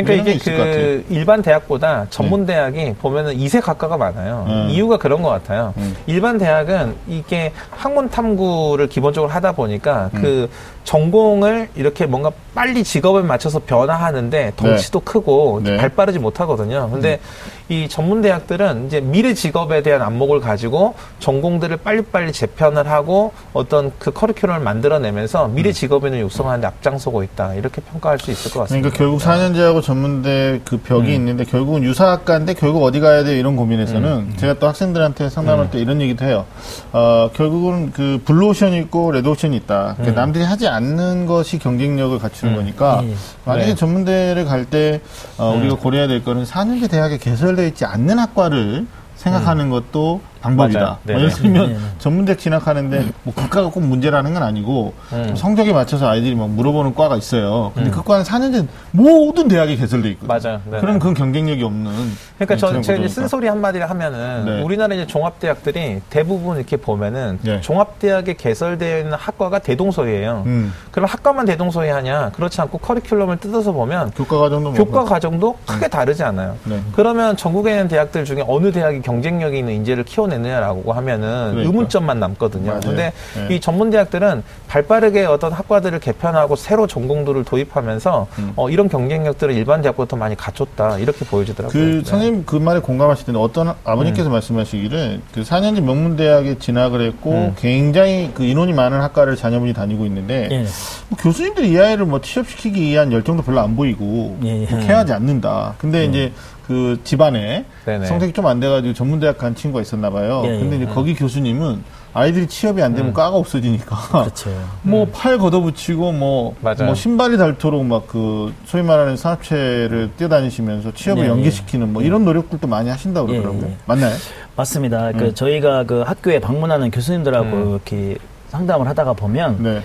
[0.04, 0.52] 그러니까 게 이게.
[0.52, 4.46] 그 일반 대학보다 전문 대학이 보면은 이세 학과가 많아요.
[4.48, 4.68] 음.
[4.70, 5.74] 이유가 그런 것 같아요.
[5.78, 5.96] 음.
[6.06, 10.22] 일반 대학은 이게 학문 탐구를 기본적으로 하다 보니까 음.
[10.22, 10.50] 그
[10.84, 15.72] 전공을 이렇게 뭔가 빨리 직업에 맞춰서 변화하는데 덩치도 크고 네.
[15.72, 15.78] 음.
[15.78, 16.90] 발 빠르지 못하거든요.
[16.92, 17.20] 근데
[17.68, 24.12] 이 전문 대학들은 이제 미래 직업에 대한 안목을 가지고 전공들을 빨리빨리 재편을 하고 어떤 그
[24.12, 27.56] 커리큘럼을 만들어내면서 미래 직업인을 육성하는데 앞장서고 있다.
[27.56, 28.88] 이렇게 평가할 수 있을 것 같습니다.
[28.88, 28.92] 음.
[28.92, 31.14] 그러니까 결국 4년제하고 전문대 그 벽이 음.
[31.14, 34.34] 있는데 결국은 유사학과인데 결국 어디 가야 돼 이런 고민에서는 음.
[34.38, 36.46] 제가 또 학생들한테 상담할 때 이런 얘기도 해요.
[36.92, 39.96] 어, 결국은 그 블루 오션이 있고 레드 오션이 있다.
[39.98, 42.58] 그러니까 남들이 하지 않는 것이 경쟁력을 갖추는 음.
[42.58, 43.04] 거니까.
[43.46, 43.76] 만약에 네.
[43.76, 45.02] 전문대를 갈때
[45.40, 45.62] 어, 음.
[45.62, 48.86] 우리가 고려해야 될 거는 4년제 대학에 개설 되어 있지 않는 학과를
[49.16, 51.00] 생각하는 것도 방법이다.
[51.04, 51.16] 뭐.
[51.16, 51.80] 예를 들면 네네.
[51.98, 55.36] 전문대 진학하는데 뭐 그 과가 꼭 문제라는 건 아니고 음.
[55.36, 57.72] 성적에 맞춰서 아이들이 막 물어보는 과가 있어요.
[57.74, 57.92] 근데 음.
[57.92, 60.28] 그 과는 4년제 모든 대학이 개설돼 있거든요.
[60.28, 60.62] 맞아요.
[60.70, 61.00] 네네.
[61.00, 61.92] 그건 경쟁력이 없는.
[62.38, 63.16] 그러니까 저는 그런 제가 이제.
[63.16, 64.62] 쓴소리 한마디를 하면은 네.
[64.62, 67.60] 우리나라 이제 종합대학들이 대부분 이렇게 보면은 네.
[67.62, 70.44] 종합대학에 개설되어 있는 학과가 대동소이예요.
[70.46, 70.74] 음.
[70.92, 72.32] 그럼 학과만 대동소이 하냐?
[72.36, 76.56] 그렇지 않고 커리큘럼을 뜯어서 보면 교과 과정도 뭐 교과 과정도 크게 다르지 않아요.
[76.66, 76.80] 네.
[76.96, 81.62] 그러면 전국에 있는 대학들 중에 어느 대학이 경쟁력이 있는 인재를 키워내 느냐라고 하면은 그러니까.
[81.70, 82.68] 의문점만 남거든요.
[82.68, 82.82] 맞아요.
[82.82, 83.56] 근데 네.
[83.56, 88.54] 이 전문 대학들은 발빠르게 어떤 학과들을 개편하고 새로 전공들을 도입하면서 음.
[88.56, 91.72] 어, 이런 경쟁력들을 일반 대학보다 더 많이 갖췄다 이렇게 보여지더라고요.
[91.72, 91.94] 그 네.
[91.98, 92.04] 음.
[92.04, 97.56] 선생님 그 말에 공감하실 텐데 어떤 아버님께서 말씀하시기를 그 4년제 명문대학에 진학을 했고 음.
[97.58, 100.66] 굉장히 그 인원이 많은 학과를 자녀분이 다니고 있는데 예.
[101.10, 104.66] 뭐 교수님들이 이 아이를 뭐 취업시키기 위한 열정도 별로 안 보이고 예, 예.
[104.66, 105.76] 뭐 케어하지 않는다.
[105.78, 106.32] 근데 이제
[106.68, 107.66] 그 집안에 음.
[107.86, 108.06] 네네.
[108.08, 110.44] 성적이 좀 안 돼가지고 전문대학 간 친구가 있었나 봐요.
[110.46, 110.60] 예, 예.
[110.60, 112.96] 근데 이제 거기 교수님은 아이들이 취업이 안 음.
[112.96, 114.50] 되면 과가 없어지니까 그렇죠.
[114.84, 116.86] 뭐팔 걷어붙이고 뭐, 맞아요.
[116.86, 122.68] 뭐 신발이 닳도록 막 그 소위 말하는 산업체를 뛰어다니시면서 취업을 네, 연계시키는 뭐 이런 노력들도
[122.68, 123.72] 많이 하신다고 예, 그러더라고요.
[123.72, 123.78] 예.
[123.86, 124.16] 맞나요?
[124.56, 125.12] 맞습니다.
[125.12, 125.34] 그 음.
[125.34, 127.70] 저희가 그 학교에 방문하는 교수님들하고 음.
[127.72, 128.18] 이렇게
[128.50, 129.82] 상담을 하다가 보면 네.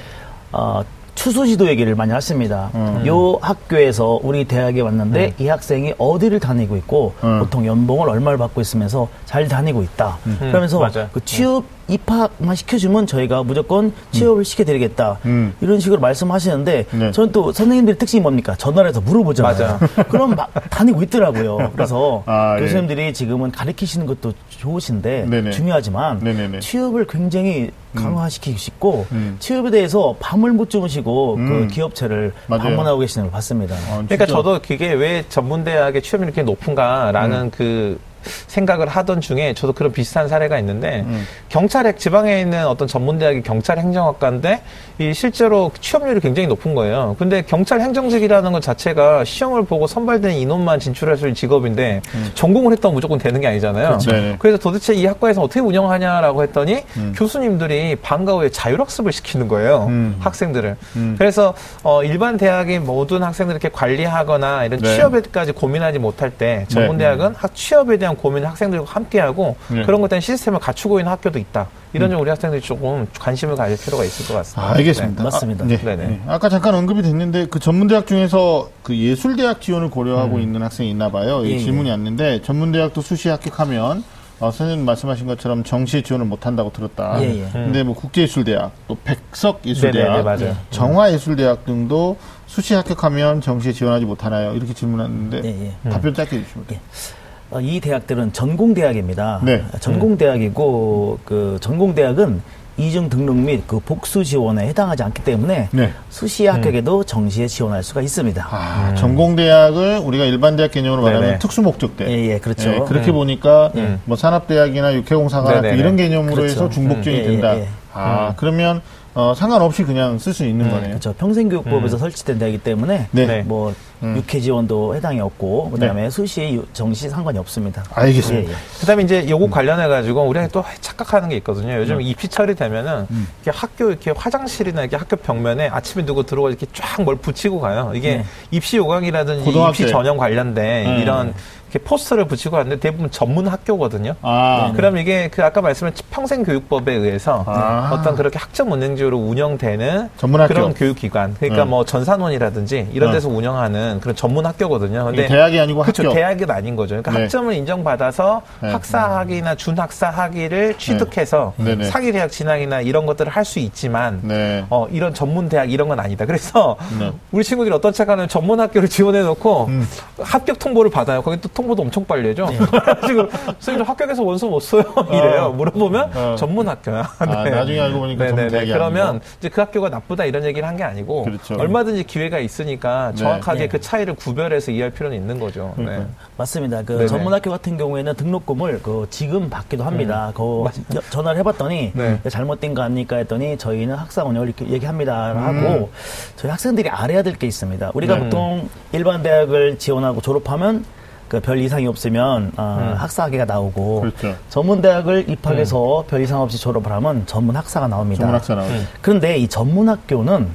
[0.53, 0.83] 어,
[1.15, 2.71] 추수지도 얘기를 많이 하십니다.
[2.75, 3.05] 음.
[3.07, 7.41] 요 학교에서 우리 대학에 왔는데 이 학생이 어디를 다니고 있고 음.
[7.41, 10.19] 보통 연봉을 얼마를 받고 있으면서 잘 다니고 있다.
[10.39, 11.09] 그러면서 맞아요.
[11.13, 15.19] 그 취업 입학만 시켜주면 저희가 무조건 취업을 시켜드리겠다.
[15.25, 15.55] 음.
[15.61, 17.11] 이런 식으로 말씀하시는데 네.
[17.13, 18.55] 저는 또 선생님들의 특징이 뭡니까?
[18.57, 19.79] 전화를 해서 물어보잖아요.
[20.09, 21.73] 그럼 막 다니고 있더라고요.
[21.75, 22.63] 그래서 아, 예.
[22.63, 25.51] 교수님들이 지금은 가르치시는 것도 좋으신데 네네.
[25.51, 26.61] 중요하지만 네네네.
[26.61, 29.37] 취업을 굉장히 강화시키고 싶고 음.
[29.41, 31.49] 취업에 대해서 밤을 못 주무시고 음.
[31.49, 32.63] 그 기업체를 맞아요.
[32.63, 33.75] 방문하고 계시는 걸 봤습니다.
[33.91, 34.27] 아, 그러니까.
[34.27, 37.51] 저도 그게 왜 전문대학의 취업률이 이렇게 높은가라는 음.
[37.51, 37.99] 그
[38.47, 41.27] 생각을 하던 중에 저도 그런 비슷한 사례가 있는데 음.
[41.49, 44.63] 경찰 지방에 있는 어떤 전문대학이 경찰 행정학과인데
[45.01, 47.17] 이 실제로 취업률이 굉장히 높은 거예요.
[47.19, 52.03] 근데 경찰 행정직이라는 것 자체가 시험을 보고 선발된 인원만 진출할 수 있는 직업인데
[52.35, 53.87] 전공을 했다고 무조건 되는 게 아니잖아요.
[53.87, 53.89] 음.
[53.93, 54.11] 그렇죠.
[54.11, 54.37] 네네.
[54.39, 57.15] 그래서 도대체 이 학과에서 어떻게 운영하냐라고 했더니 음.
[57.17, 59.87] 교수님들이 방과 후에 자율학습을 시키는 거예요.
[59.89, 60.17] 음.
[60.21, 60.77] 학생들을.
[60.97, 61.15] 음.
[61.17, 64.97] 그래서 어, 일반 대학의 모든 학생들 이렇게 관리하거나 이런 네.
[64.97, 69.83] 취업에까지 고민하지 못할 때 전문 대학은 학 취업에 대한 고민을 학생들과 함께하고 네.
[69.83, 71.69] 그런 것에 대한 시스템을 갖추고 있는 학교도 있다.
[71.93, 74.63] 이런 점 우리 학생들이 조금 관심을 가질 필요가 있을 것 같습니다.
[74.63, 75.23] 아, 알겠습니다.
[75.23, 75.65] 네, 맞습니다.
[75.65, 75.77] 아, 네.
[75.79, 75.97] 네네.
[76.07, 76.21] 네.
[76.27, 81.45] 아까 잠깐 언급이 됐는데 그 전문대학 중에서 그 예술대학 지원을 고려하고 있는 학생이 있나 봐요.
[81.45, 84.05] 이 예, 질문이 왔는데 전문대학도 수시 합격하면
[84.41, 87.23] 어, 선생님 말씀하신 것처럼 정시에 지원을 못한다고 들었다.
[87.23, 87.49] 예, 예.
[87.53, 90.57] 근데 뭐 국제예술대학, 또 백석예술대학, 맞아요.
[90.71, 92.17] 정화예술대학 등도
[92.47, 94.55] 수시 합격하면 정시에 지원하지 못하나요?
[94.55, 95.91] 이렇게 질문했는데 예, 예.
[95.91, 96.81] 답변 짧게 해주시면 돼요.
[96.81, 97.20] 어,
[97.61, 99.41] 이 대학들은 전공대학입니다.
[99.43, 99.65] 네.
[99.81, 102.43] 전공대학이고 그 전공대학은
[102.77, 105.93] 이중 등록 및 그 복수 지원에 해당하지 않기 때문에 네.
[106.09, 108.49] 수시 합격에도 정시에 지원할 수가 있습니다.
[108.51, 111.39] 아, 전공대학을 우리가 일반 대학 개념으로 말하면 네네.
[111.41, 112.07] 특수 목적대.
[112.09, 112.71] 예, 예, 그렇죠.
[112.71, 114.01] 예, 그렇게 보니까 음.
[114.05, 115.79] 뭐 산업대학이나 육해공사관학교 네네네.
[115.81, 116.53] 이런 개념으로 그렇죠.
[116.53, 117.57] 해서 중복적이 예, 예, 된다.
[117.59, 117.69] 예.
[117.93, 118.81] 아, 그러면
[119.21, 120.89] 어, 상관없이 그냥 쓸 수 있는 거네요.
[120.89, 121.13] 그렇죠.
[121.13, 123.27] 평생교육법에서 설치된 대학이기 때문에 네.
[123.27, 123.43] 네.
[123.43, 124.17] 뭐 음.
[124.17, 127.85] 육회 지원도 해당이 없고 그다음에 수시 유- 정시 상관이 없습니다.
[127.93, 128.49] 알겠습니다.
[128.51, 128.57] 예, 예.
[128.81, 129.51] 그다음에 이제 요거 음.
[129.51, 131.75] 관련해 가지고 우리가 또 착각하는 게 있거든요.
[131.75, 133.29] 요즘 입시철이 되면은 음.
[133.45, 137.93] 이렇게 학교 이렇게 화장실이나 이렇게 학교 벽면에 아침에 누구 들어가 이렇게 쫙 뭘 붙이고 가요.
[137.95, 138.25] 이게 네.
[138.51, 139.71] 입시 요강이라든지 고등학교.
[139.73, 140.99] 입시 전형 관련된 음.
[141.03, 141.35] 이런
[141.71, 144.15] 이렇게 포스터를 붙이고 가는데 대부분 전문 학교거든요.
[144.23, 147.91] 아, 그럼 이게 그 아까 말씀하신 평생교육법에 의해서 아.
[147.93, 150.55] 어떤 그렇게 학점 운영제로 운영되는 전문 학교.
[150.55, 151.71] 그런 교육기관, 그러니까 음.
[151.71, 153.13] 뭐 전산원이라든지 이런 음.
[153.13, 155.05] 데서 운영하는 그런 전문 학교거든요.
[155.07, 156.03] 근데 대학이 아니고 그렇죠.
[156.03, 156.15] 학교.
[156.15, 156.97] 대학은 아닌 거죠.
[156.97, 157.21] 그러니까 네.
[157.23, 158.73] 학점을 인정받아서 네.
[158.73, 161.77] 학사학위나 준학사학위를 취득해서 네.
[161.77, 161.85] 네네.
[161.85, 164.65] 사기 대학 진학이나 이런 것들을 할 수 있지만 네.
[164.71, 166.25] 어, 이런 전문 대학 이런 건 아니다.
[166.25, 167.11] 그래서 네.
[167.33, 169.89] 우리 친구들이 어떤 착하는 전문 학교를 지원해 놓고 음.
[170.21, 171.21] 합격 통보를 받아요.
[171.23, 172.47] 거기 또 통보도 엄청 빨리 해줘.
[172.47, 172.59] 네.
[173.07, 174.83] 지금 선생님 합격해서 원서 못 써요.
[175.11, 175.51] 이래요.
[175.51, 176.37] 물어보면 어.
[176.39, 177.09] 전문 학교야.
[177.19, 178.49] 아, 나중에 알고 보니까 전문 네네네.
[178.51, 179.25] 대학이 그러면 아니고.
[179.39, 181.57] 이제 그 학교가 나쁘다 이런 얘기를 한 게 아니고 그렇죠.
[181.59, 183.17] 얼마든지 기회가 있으니까 네.
[183.17, 183.69] 정확하게 네.
[183.69, 185.75] 그 차이를 구별해서 이해할 필요는 있는 거죠.
[185.77, 185.85] 네.
[185.85, 186.09] 그러니까요.
[186.39, 186.83] 맞습니다.
[186.83, 187.07] 그 네네.
[187.09, 190.33] 전문 학교 같은 경우에는 등록금을 그 지금 받기도 합니다.
[190.35, 192.19] 그 여- 전화를 해봤더니 네.
[192.29, 195.33] 잘못된 거 아닙니까 했더니 저희는 학사 운영을 이렇게 얘기합니다.
[195.33, 195.39] 음.
[195.43, 195.91] 하고
[196.37, 197.91] 저희 학생들이 알아야 될 게 있습니다.
[197.95, 198.21] 우리가 네.
[198.25, 200.85] 보통 일반 대학을 지원하고 졸업하면
[201.31, 202.95] 그별 이상이 없으면 어, 음.
[202.97, 204.35] 학사학위가 나오고 그렇죠.
[204.49, 208.23] 전문 대학을 입학해서 별 이상 없이 졸업을 하면 전문 학사가 나옵니다.
[208.23, 208.75] 전문 학사 나오죠.
[208.75, 208.89] 음.
[209.01, 210.49] 그런데 이 전문 학교는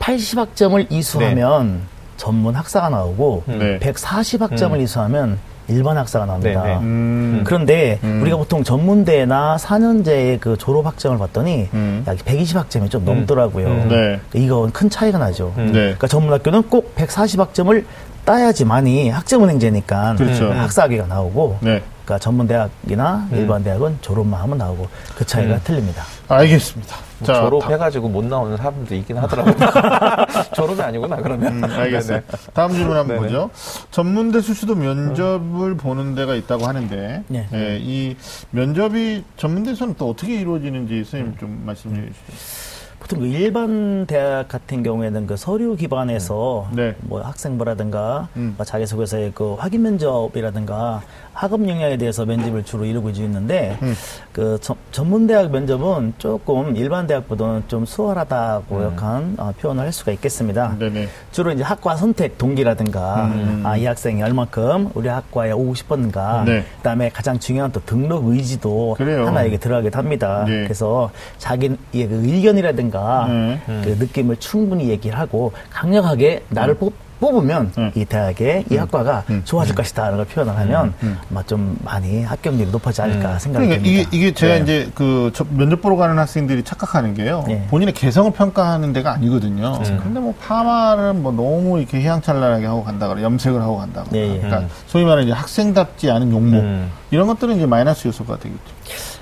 [0.00, 1.82] 80학점을 이수하면
[2.16, 3.78] 전문 학사가 나오고 네.
[3.80, 4.80] 140학점을 음.
[4.80, 6.62] 이수하면 일반 학사가 나옵니다.
[6.62, 6.78] 네, 네.
[6.78, 7.42] 음.
[7.44, 8.22] 그런데 음.
[8.22, 12.04] 우리가 보통 전문대나 4년제의 그 졸업 학점을 봤더니 음.
[12.06, 13.66] 약 120학점이 좀 넘더라고요.
[13.66, 13.88] 음.
[13.88, 14.20] 네.
[14.32, 15.52] 이건 큰 차이가 나죠.
[15.58, 15.66] 음.
[15.66, 15.72] 네.
[15.72, 17.84] 그러니까 전문학교는 꼭 140학점을
[18.24, 20.52] 따야지만이 학점은행제니까 그렇죠.
[20.52, 21.82] 학사학위가 나오고 네.
[22.04, 23.38] 그러니까 전문 대학이나 음.
[23.38, 25.60] 일반 대학은 졸업만 하면 나오고 그 차이가 음.
[25.64, 26.04] 틀립니다.
[26.28, 26.96] 알겠습니다.
[27.18, 29.54] 뭐 자, 졸업해가지고 못 나오는 사람도 있긴 하더라고요.
[30.54, 31.62] 졸업이 아니구나 그러면.
[31.62, 32.20] 음, 알겠어요.
[32.20, 32.42] 네네.
[32.52, 33.20] 다음 질문 한번 네네.
[33.20, 33.50] 보죠.
[33.90, 37.48] 전문대 수시도 면접을 보는 데가 있다고 하는데, 네.
[37.52, 38.16] 예, 이
[38.50, 42.71] 면접이 전문대에서는 또 어떻게 이루어지는지 선생님 좀 말씀해 주시죠.
[43.02, 46.94] 보통 그 일반 대학 같은 경우에는 그 서류 기반에서 네.
[47.00, 48.54] 뭐 학생부라든가 음.
[48.56, 51.02] 뭐 자기소개서의 그 확인 면접이라든가
[51.32, 53.94] 학업 역량에 대해서 면접을 주로 이루고 있는데 음.
[54.32, 60.76] 그 전- 전문대학 면접은 조금 일반 대학보다는 좀 수월하다고 약간 어, 표현을 할 수가 있겠습니다.
[60.78, 61.08] 네네.
[61.32, 63.62] 주로 이제 학과 선택 동기라든가 음.
[63.64, 66.64] 아, 이 학생이 얼만큼 우리 학과에 오고 싶었는가 네.
[66.78, 69.26] 그다음에 가장 중요한 또 등록 의지도 그래요.
[69.26, 70.44] 하나 이게 들어가기도 합니다.
[70.46, 70.64] 네.
[70.64, 73.60] 그래서 자기의 그 의견이라든가 네.
[73.66, 76.92] 그 느낌을 충분히 얘기를 하고 강력하게 나를 뽑,
[77.26, 77.92] 뽑으면 음.
[77.94, 79.42] 이 대학의 이 학과가 음.
[79.44, 81.16] 좋아질 것이다라는 걸 표현을 하면 음.
[81.30, 84.08] 아마 좀 많이 합격률이 높아지지 않을까 생각이 그러니까 듭니다.
[84.10, 84.60] 이게, 이게 제가 네.
[84.62, 87.44] 이제 그 저- 면접 보러 가는 학생들이 착각하는 게요.
[87.46, 87.64] 네.
[87.70, 89.78] 본인의 개성을 평가하는 데가 아니거든요.
[89.86, 90.00] 음.
[90.02, 94.10] 근데 뭐 파마를 뭐 너무 이렇게 휘황찬란하게 하고 간다거나 염색을 하고 간다거나.
[94.10, 94.36] 네, 예.
[94.38, 94.68] 그러니까 음.
[94.88, 96.58] 소위 말하는 이제 학생답지 않은 용모.
[96.58, 96.90] 음.
[97.12, 99.21] 이런 것들은 이제 마이너스 요소가 되겠죠.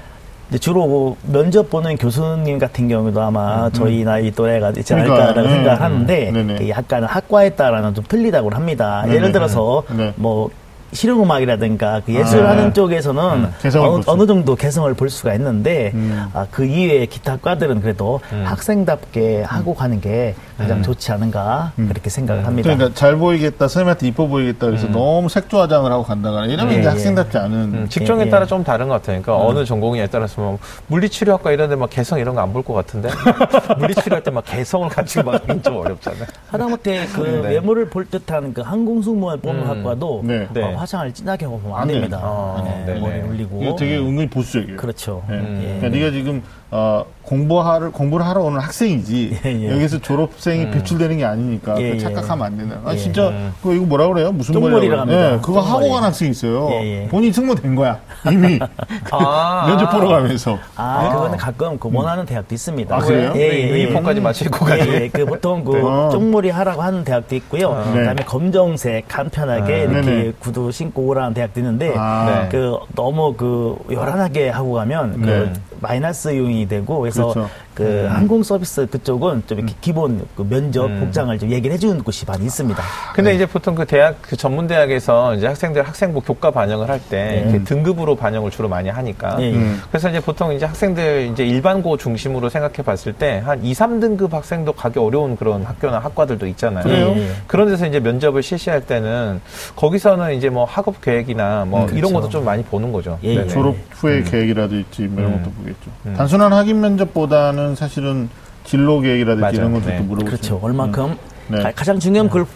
[0.58, 5.48] 주로 뭐 면접 보는 교수님 같은 경우도 아마 저희 나이 또래가 있지 음, 그러니까, 않을까라고
[5.48, 6.54] 네, 생각하는데 음, 네네.
[6.56, 9.04] 그 약간 학과에 따라는 좀 틀리다고 합니다.
[9.08, 10.12] 예를 들어서 네.
[10.16, 10.50] 뭐
[10.92, 12.72] 실용음악이라든가 그 예술하는 네.
[12.72, 14.02] 쪽에서는 음, 개성을 어느.
[14.06, 16.28] 어느 정도 개성을 볼 수가 있는데 음.
[16.32, 18.42] 아, 그 이외의 기타 과들은 그래도 음.
[18.44, 20.82] 학생답게 하고 가는 게 가장 음.
[20.82, 21.88] 좋지 않은가 음.
[21.88, 22.68] 그렇게 생각을 합니다.
[22.74, 24.92] 그러니까 잘 보이겠다, 선생님한테 이뻐 보이겠다 그래서 음.
[24.92, 26.90] 너무 색조 화장을 하고 간다거나 이러면 예, 이제 예.
[26.90, 27.52] 학생답지 않은.
[27.74, 28.30] 음, 직종에 예, 예.
[28.30, 29.22] 따라 좀 다른 것 같아요.
[29.22, 30.58] 그러니까 어느 전공에 따라서 뭐
[30.88, 33.08] 물리치료학과 이런 데 막 개성 이런 거 안 볼 것 같은데
[33.78, 36.24] 물리치료할 때 막 개성을 가지고 막 하긴 좀 어렵잖아요.
[36.48, 37.48] 하다못해 그 네.
[37.54, 39.68] 외모를 볼 듯한 그 항공승무원 뽑는 음.
[39.68, 40.46] 학과도 네.
[40.52, 40.62] 네.
[40.62, 41.88] 어, 화장을 진하게 하고 보면 안 안.
[41.88, 42.18] 됩니다.
[42.22, 42.94] 어, 네.
[43.00, 44.76] 머리 올리고 이거 되게 은근히 보수적이에요.
[44.76, 45.22] 그렇죠.
[45.28, 45.36] 네.
[45.36, 45.60] 음.
[45.62, 45.80] 예.
[45.80, 49.70] 그러니까 네가 지금 어, 공부하러 공부를 하러 오는 학생이지 예, 예.
[49.70, 50.70] 여기서 졸업생이 음.
[50.72, 51.98] 배출되는 게 아니니까 예, 예.
[51.98, 52.76] 착각하면 안 되는.
[52.84, 52.96] 아 예.
[52.96, 53.54] 진짜 음.
[53.62, 54.32] 그거 이거 뭐라 그래요?
[54.32, 55.34] 무슨 머리라고 합니다.
[55.34, 55.90] 예, 그거 하고 똥머리.
[55.90, 56.68] 간 학생 있어요.
[56.72, 57.08] 예, 예.
[57.08, 58.00] 본인 승모된 거야
[58.30, 58.58] 이미
[59.12, 59.66] 아.
[59.70, 60.58] 면접 보러 가면서.
[60.74, 61.12] 아, 아.
[61.12, 62.96] 그거는 가끔 그 원하는 대학도 있습니다.
[62.96, 63.32] 아, 그래요?
[63.36, 63.70] 예, 예, 예.
[63.70, 64.90] 유니폼까지 맞추고 예, 가지.
[64.90, 65.08] 예.
[65.08, 65.82] 그 보통 그 네.
[65.84, 66.08] 어.
[66.10, 67.70] 쪽머리 하라고 하는 대학도 있고요.
[67.70, 67.84] 아.
[67.92, 68.00] 네.
[68.00, 69.76] 그다음에 검정색 간편하게 아.
[69.76, 70.32] 이렇게 네네.
[70.40, 72.24] 구두 신고 오라는 대학도 있는데 아.
[72.42, 72.48] 네.
[72.50, 75.26] 그 너무 그 요란하게 하고 가면 네.
[75.26, 77.50] 그 마이너스 요인이 되고 그래서 그렇죠.
[77.80, 78.08] 그 음.
[78.10, 81.00] 항공 서비스 그쪽은 좀 이렇게 기본 그 면접 음.
[81.00, 82.82] 복장을 좀 얘기를 해주는 곳이 많이 있습니다.
[83.14, 87.64] 근데 이제 보통 그 대학 그 전문 대학에서 이제 학생들 학생부 교과 반영을 할때 네.
[87.64, 89.36] 등급으로 반영을 주로 많이 하니까.
[89.38, 89.82] 음.
[89.90, 94.72] 그래서 이제 보통 이제 학생들 이제 일반고 중심으로 생각해 봤을 때 한 2, 3등급 학생도
[94.72, 96.84] 가기 어려운 그런 학교나 학과들도 있잖아요.
[96.88, 97.32] 예, 예.
[97.46, 99.40] 그런 데서 이제 면접을 실시할 때는
[99.76, 102.14] 거기서는 이제 뭐 학업 계획이나 뭐 음, 이런 그렇죠.
[102.14, 103.18] 것도 좀 많이 보는 거죠.
[103.24, 103.34] 예, 예.
[103.36, 103.48] 네네.
[103.48, 105.42] 졸업 후의 계획이라든지 뭐 이런 음.
[105.42, 105.90] 것도 보겠죠.
[106.06, 106.14] 음.
[106.16, 108.28] 단순한 확인 면접보다는 사실은
[108.64, 109.54] 진로 계획이라든지 맞아요.
[109.54, 109.96] 이런 것도 네.
[109.98, 110.26] 또 물어보죠.
[110.26, 110.60] 그렇죠.
[110.62, 111.16] 얼만큼
[111.48, 111.72] 네.
[111.72, 112.46] 가, 장 중요한 걸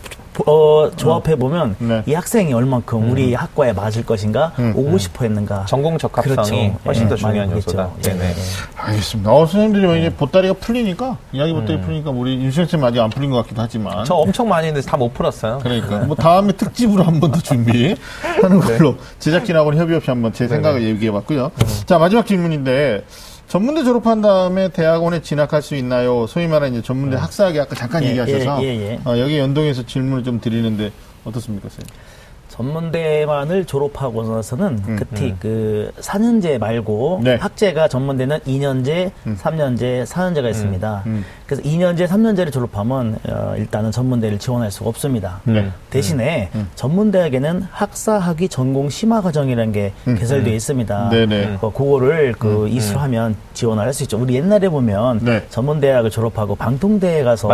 [0.46, 2.02] 어, 조합해 보면 네.
[2.06, 4.72] 이 학생이 얼만큼 우리 학과에 맞을 것인가 음.
[4.74, 6.34] 오고 싶어 했는가 전공 적합성이
[6.72, 6.78] 그렇죠.
[6.84, 7.90] 훨씬 예, 더 중요한 요소다.
[8.02, 8.24] 네네.
[8.24, 8.34] 예, 예.
[8.74, 9.30] 알겠습니다.
[9.32, 13.30] 어, 선생님들이 뭐 이제 보따리가 풀리니까 이야기 보따리 풀리니까 우리 윤수영 쌤 아직 안 풀린
[13.30, 15.60] 것 같기도 하지만 저 엄청 많이 했는데 다 못 풀었어요.
[15.62, 20.82] 그러니까 뭐 다음에 특집으로 한 번 더 준비하는 걸로 제작진하고는 협의 없이 한번 제 생각을
[20.82, 21.52] 얘기해 봤고요.
[21.86, 23.04] 자 마지막 질문인데
[23.55, 26.26] 전문대 졸업한 다음에 대학원에 진학할 수 있나요?
[26.26, 29.00] 소위 말하는 이제 전문대 학사학위 아까 잠깐 예, 얘기하셔서 예, 예, 예.
[29.05, 30.90] 어, 여기 연동해서 질문을 좀 드리는데
[31.24, 31.94] 어떻습니까, 선생님?
[32.55, 37.34] 전문대만을 졸업하고 나서는 그티 그 4년제 말고 네.
[37.36, 41.02] 학제가 전문대는 2년제, 3년제, 4년제가 있습니다.
[41.07, 41.24] 음.
[41.46, 45.40] 그래서 2년제, 3년제를 졸업하면 어, 일단은 전문대를 지원할 수가 없습니다.
[45.44, 45.68] 네.
[45.90, 51.09] 대신에 전문대학에는 학사학위 전공 심화 과정이라는 게 개설되어 있습니다.
[51.11, 51.59] 네네.
[51.61, 54.18] 어, 그거를 그 이수하면 지원을 할 수 있죠.
[54.18, 55.44] 우리 옛날에 보면 네.
[55.50, 57.46] 전문대학을 졸업하고 방통대에 가서?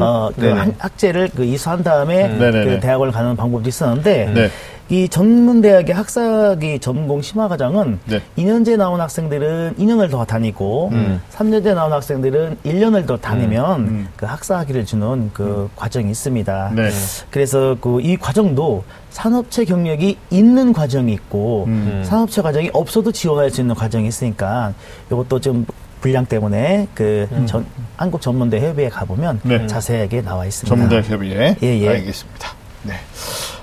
[0.00, 0.58] 어, 그 네네.
[0.60, 2.38] 한- 학제를 그 이수한 다음에 음.
[2.38, 4.50] 그 대학을 가는 방법도 있었는데 네.
[4.88, 8.20] 이 전문대학의 학사학위 전공 심화 과정은 네.
[8.36, 11.20] 2년제 나온 학생들은 2년을 더 다니고 음.
[11.32, 14.08] 3년제 나온 학생들은 1년을 더 다니면 음.
[14.16, 16.72] 그 학사학위를 주는 그 과정이 있습니다.
[16.74, 16.90] 네.
[17.30, 22.02] 그래서 그 이 과정도 산업체 경력이 있는 과정이 있고 음.
[22.04, 24.74] 산업체 과정이 없어도 지원할 수 있는 과정이 있으니까
[25.10, 25.64] 이것도 좀
[26.02, 27.64] 분량 때문에 그 전,
[27.96, 29.66] 한국 전문대 협의회 가보면 네.
[29.68, 30.68] 자세하게 나와 있습니다.
[30.74, 31.56] 전문대 협의회.
[31.62, 31.88] 예, 예.
[31.88, 32.48] 알겠습니다.
[32.82, 32.94] 네.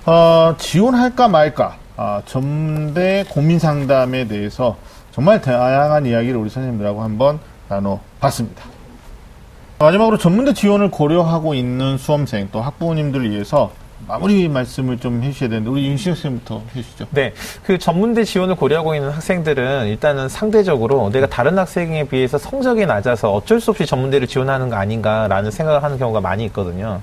[0.06, 1.78] 어, 지원할까 말까.
[1.98, 4.78] 아, 전대 고민 상담에 대해서
[5.12, 8.64] 정말 다양한 이야기를 우리 선생님들하고 한번 나눠봤습니다.
[9.80, 13.72] 마지막으로 전문대 지원을 고려하고 있는 수험생 또 학부모님들을 위해서
[14.10, 17.06] 마무리 말씀을 좀 해주셔야 되는데 우리 윤시영 쌤부터 해주시죠.
[17.12, 17.32] 네,
[17.64, 23.62] 그 전문대 지원을 고려하고 있는 학생들은 일단은 상대적으로 내가 다른 학생에 비해서 성적이 낮아서 어쩔
[23.62, 27.02] 수 없이 전문대를 지원하는 거 아닌가라는 생각을 하는 경우가 많이 있거든요.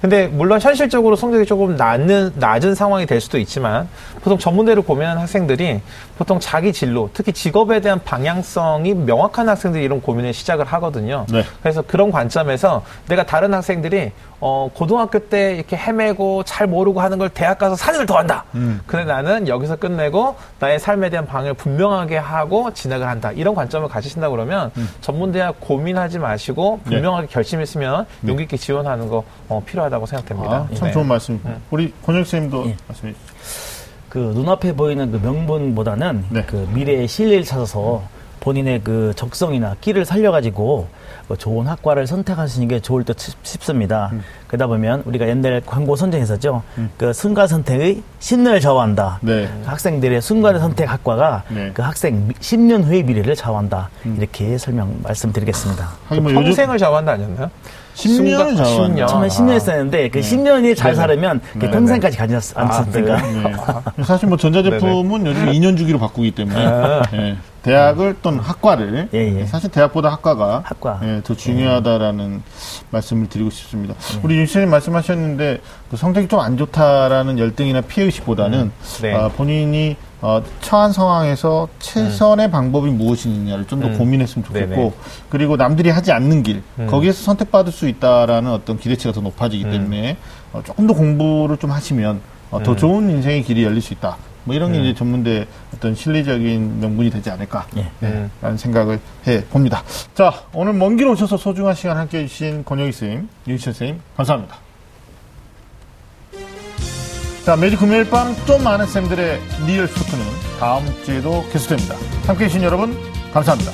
[0.00, 3.86] 근데 물론 현실적으로 성적이 조금 낮은, 낮은 상황이 될 수도 있지만
[4.22, 5.82] 보통 전문대를 고민하는 학생들이
[6.18, 11.26] 보통 자기 진로, 특히 직업에 대한 방향성이 명확한 학생들이 이런 고민을 시작을 하거든요.
[11.30, 11.44] 네.
[11.62, 17.28] 그래서 그런 관점에서 내가 다른 학생들이 어, 고등학교 때 이렇게 헤매고 잘 모르고 하는 걸
[17.30, 18.44] 대학 가서 4년을 더 한다.
[18.54, 18.80] 음.
[18.86, 23.32] 근데 나는 여기서 끝내고 나의 삶에 대한 방향을 분명하게 하고 진학을 한다.
[23.32, 26.96] 이런 관점을 가지신다 그러면 전문대학 고민하지 마시고 네.
[26.96, 30.56] 분명하게 결심했으면 용기 있게 지원하는 거 어, 필요하다고 생각됩니다.
[30.56, 30.92] 아, 참 네.
[30.92, 31.40] 좋은 말씀.
[31.70, 32.76] 우리 권혁 쌤도 예.
[32.88, 33.35] 말씀해 주시죠.
[34.08, 36.44] 그 눈앞에 보이는 그 명분보다는 네.
[36.46, 38.02] 그 미래의 실리를 찾아서
[38.40, 40.86] 본인의 그 적성이나 끼를 살려가지고
[41.28, 44.10] 그 좋은 학과를 선택하시는 게 좋을 듯 싶- 싶습니다.
[44.48, 46.62] 그러다 보면 우리가 옛날 광고 선정했었죠.
[46.96, 49.18] 그 순간 선택의 10년을 좌우한다.
[49.22, 49.48] 네.
[49.64, 51.70] 그 학생들의 순간 선택 학과가 네.
[51.74, 53.90] 그 학생 미- 10년 후의 미래를 좌우한다.
[54.16, 55.88] 이렇게 설명 말씀드리겠습니다.
[56.08, 57.50] 하긴 뭐 요즘 평생을 좌우한다 아니었나요?
[57.94, 59.04] 10년을 순간- 좌우한다.
[59.06, 59.08] 10년.
[59.08, 59.28] 처음에 아.
[59.28, 60.94] 10년 했었는데 그 10년이 잘 네네.
[61.00, 61.70] 살으면 그 네네.
[61.72, 63.16] 평생까지 가지 않- 아, 않습니까?
[63.22, 63.42] 그래요?
[63.96, 64.02] 네.
[64.04, 67.02] 사실 뭐 전자제품은 요즘 2년 주기로 바꾸기 때문에 아.
[67.14, 69.46] 예, 대학을 또는 학과를 예, 예.
[69.46, 70.95] 사실 대학보다 학과가 학과.
[71.02, 72.42] 예, 더 중요하다라는
[72.90, 73.94] 말씀을 드리고 싶습니다.
[74.22, 78.70] 우리 윤 씨님 말씀하셨는데 그 성적이 좀 안 좋다라는 열등이나 피해의식보다는
[79.02, 79.14] 네.
[79.14, 83.98] 아, 본인이 어, 처한 상황에서 최선의 방법이 무엇이냐를 좀더 음.
[83.98, 84.92] 고민했으면 좋겠고 네네.
[85.28, 86.86] 그리고 남들이 하지 않는 길 음.
[86.86, 89.70] 거기에서 선택받을 수 있다라는 어떤 기대치가 더 높아지기 음.
[89.70, 90.16] 때문에
[90.52, 92.20] 어, 조금 더 공부를 좀 하시면
[92.50, 92.76] 어, 더 음.
[92.76, 94.16] 좋은 인생의 길이 열릴 수 있다.
[94.46, 94.84] 뭐 이런 게 음.
[94.84, 97.66] 이제 전문대 어떤 실리적인 명분이 되지 않을까.
[97.76, 97.90] 예.
[98.04, 98.30] 음.
[98.40, 99.82] 라는 생각을 해 봅니다.
[100.14, 104.56] 자, 오늘 먼 길 오셔서 소중한 시간 함께 해주신 권영희 선생님, 윤희철 선생님, 감사합니다.
[107.44, 110.24] 자, 매주 금요일 밤 좀 아는 쌤들의 리얼 입시 토크는
[110.58, 111.96] 다음 주에도 계속됩니다.
[112.26, 112.96] 함께 해주신 여러분,
[113.32, 113.72] 감사합니다.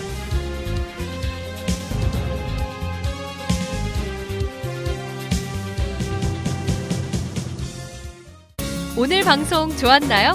[8.97, 10.35] 오늘 방송 좋았나요?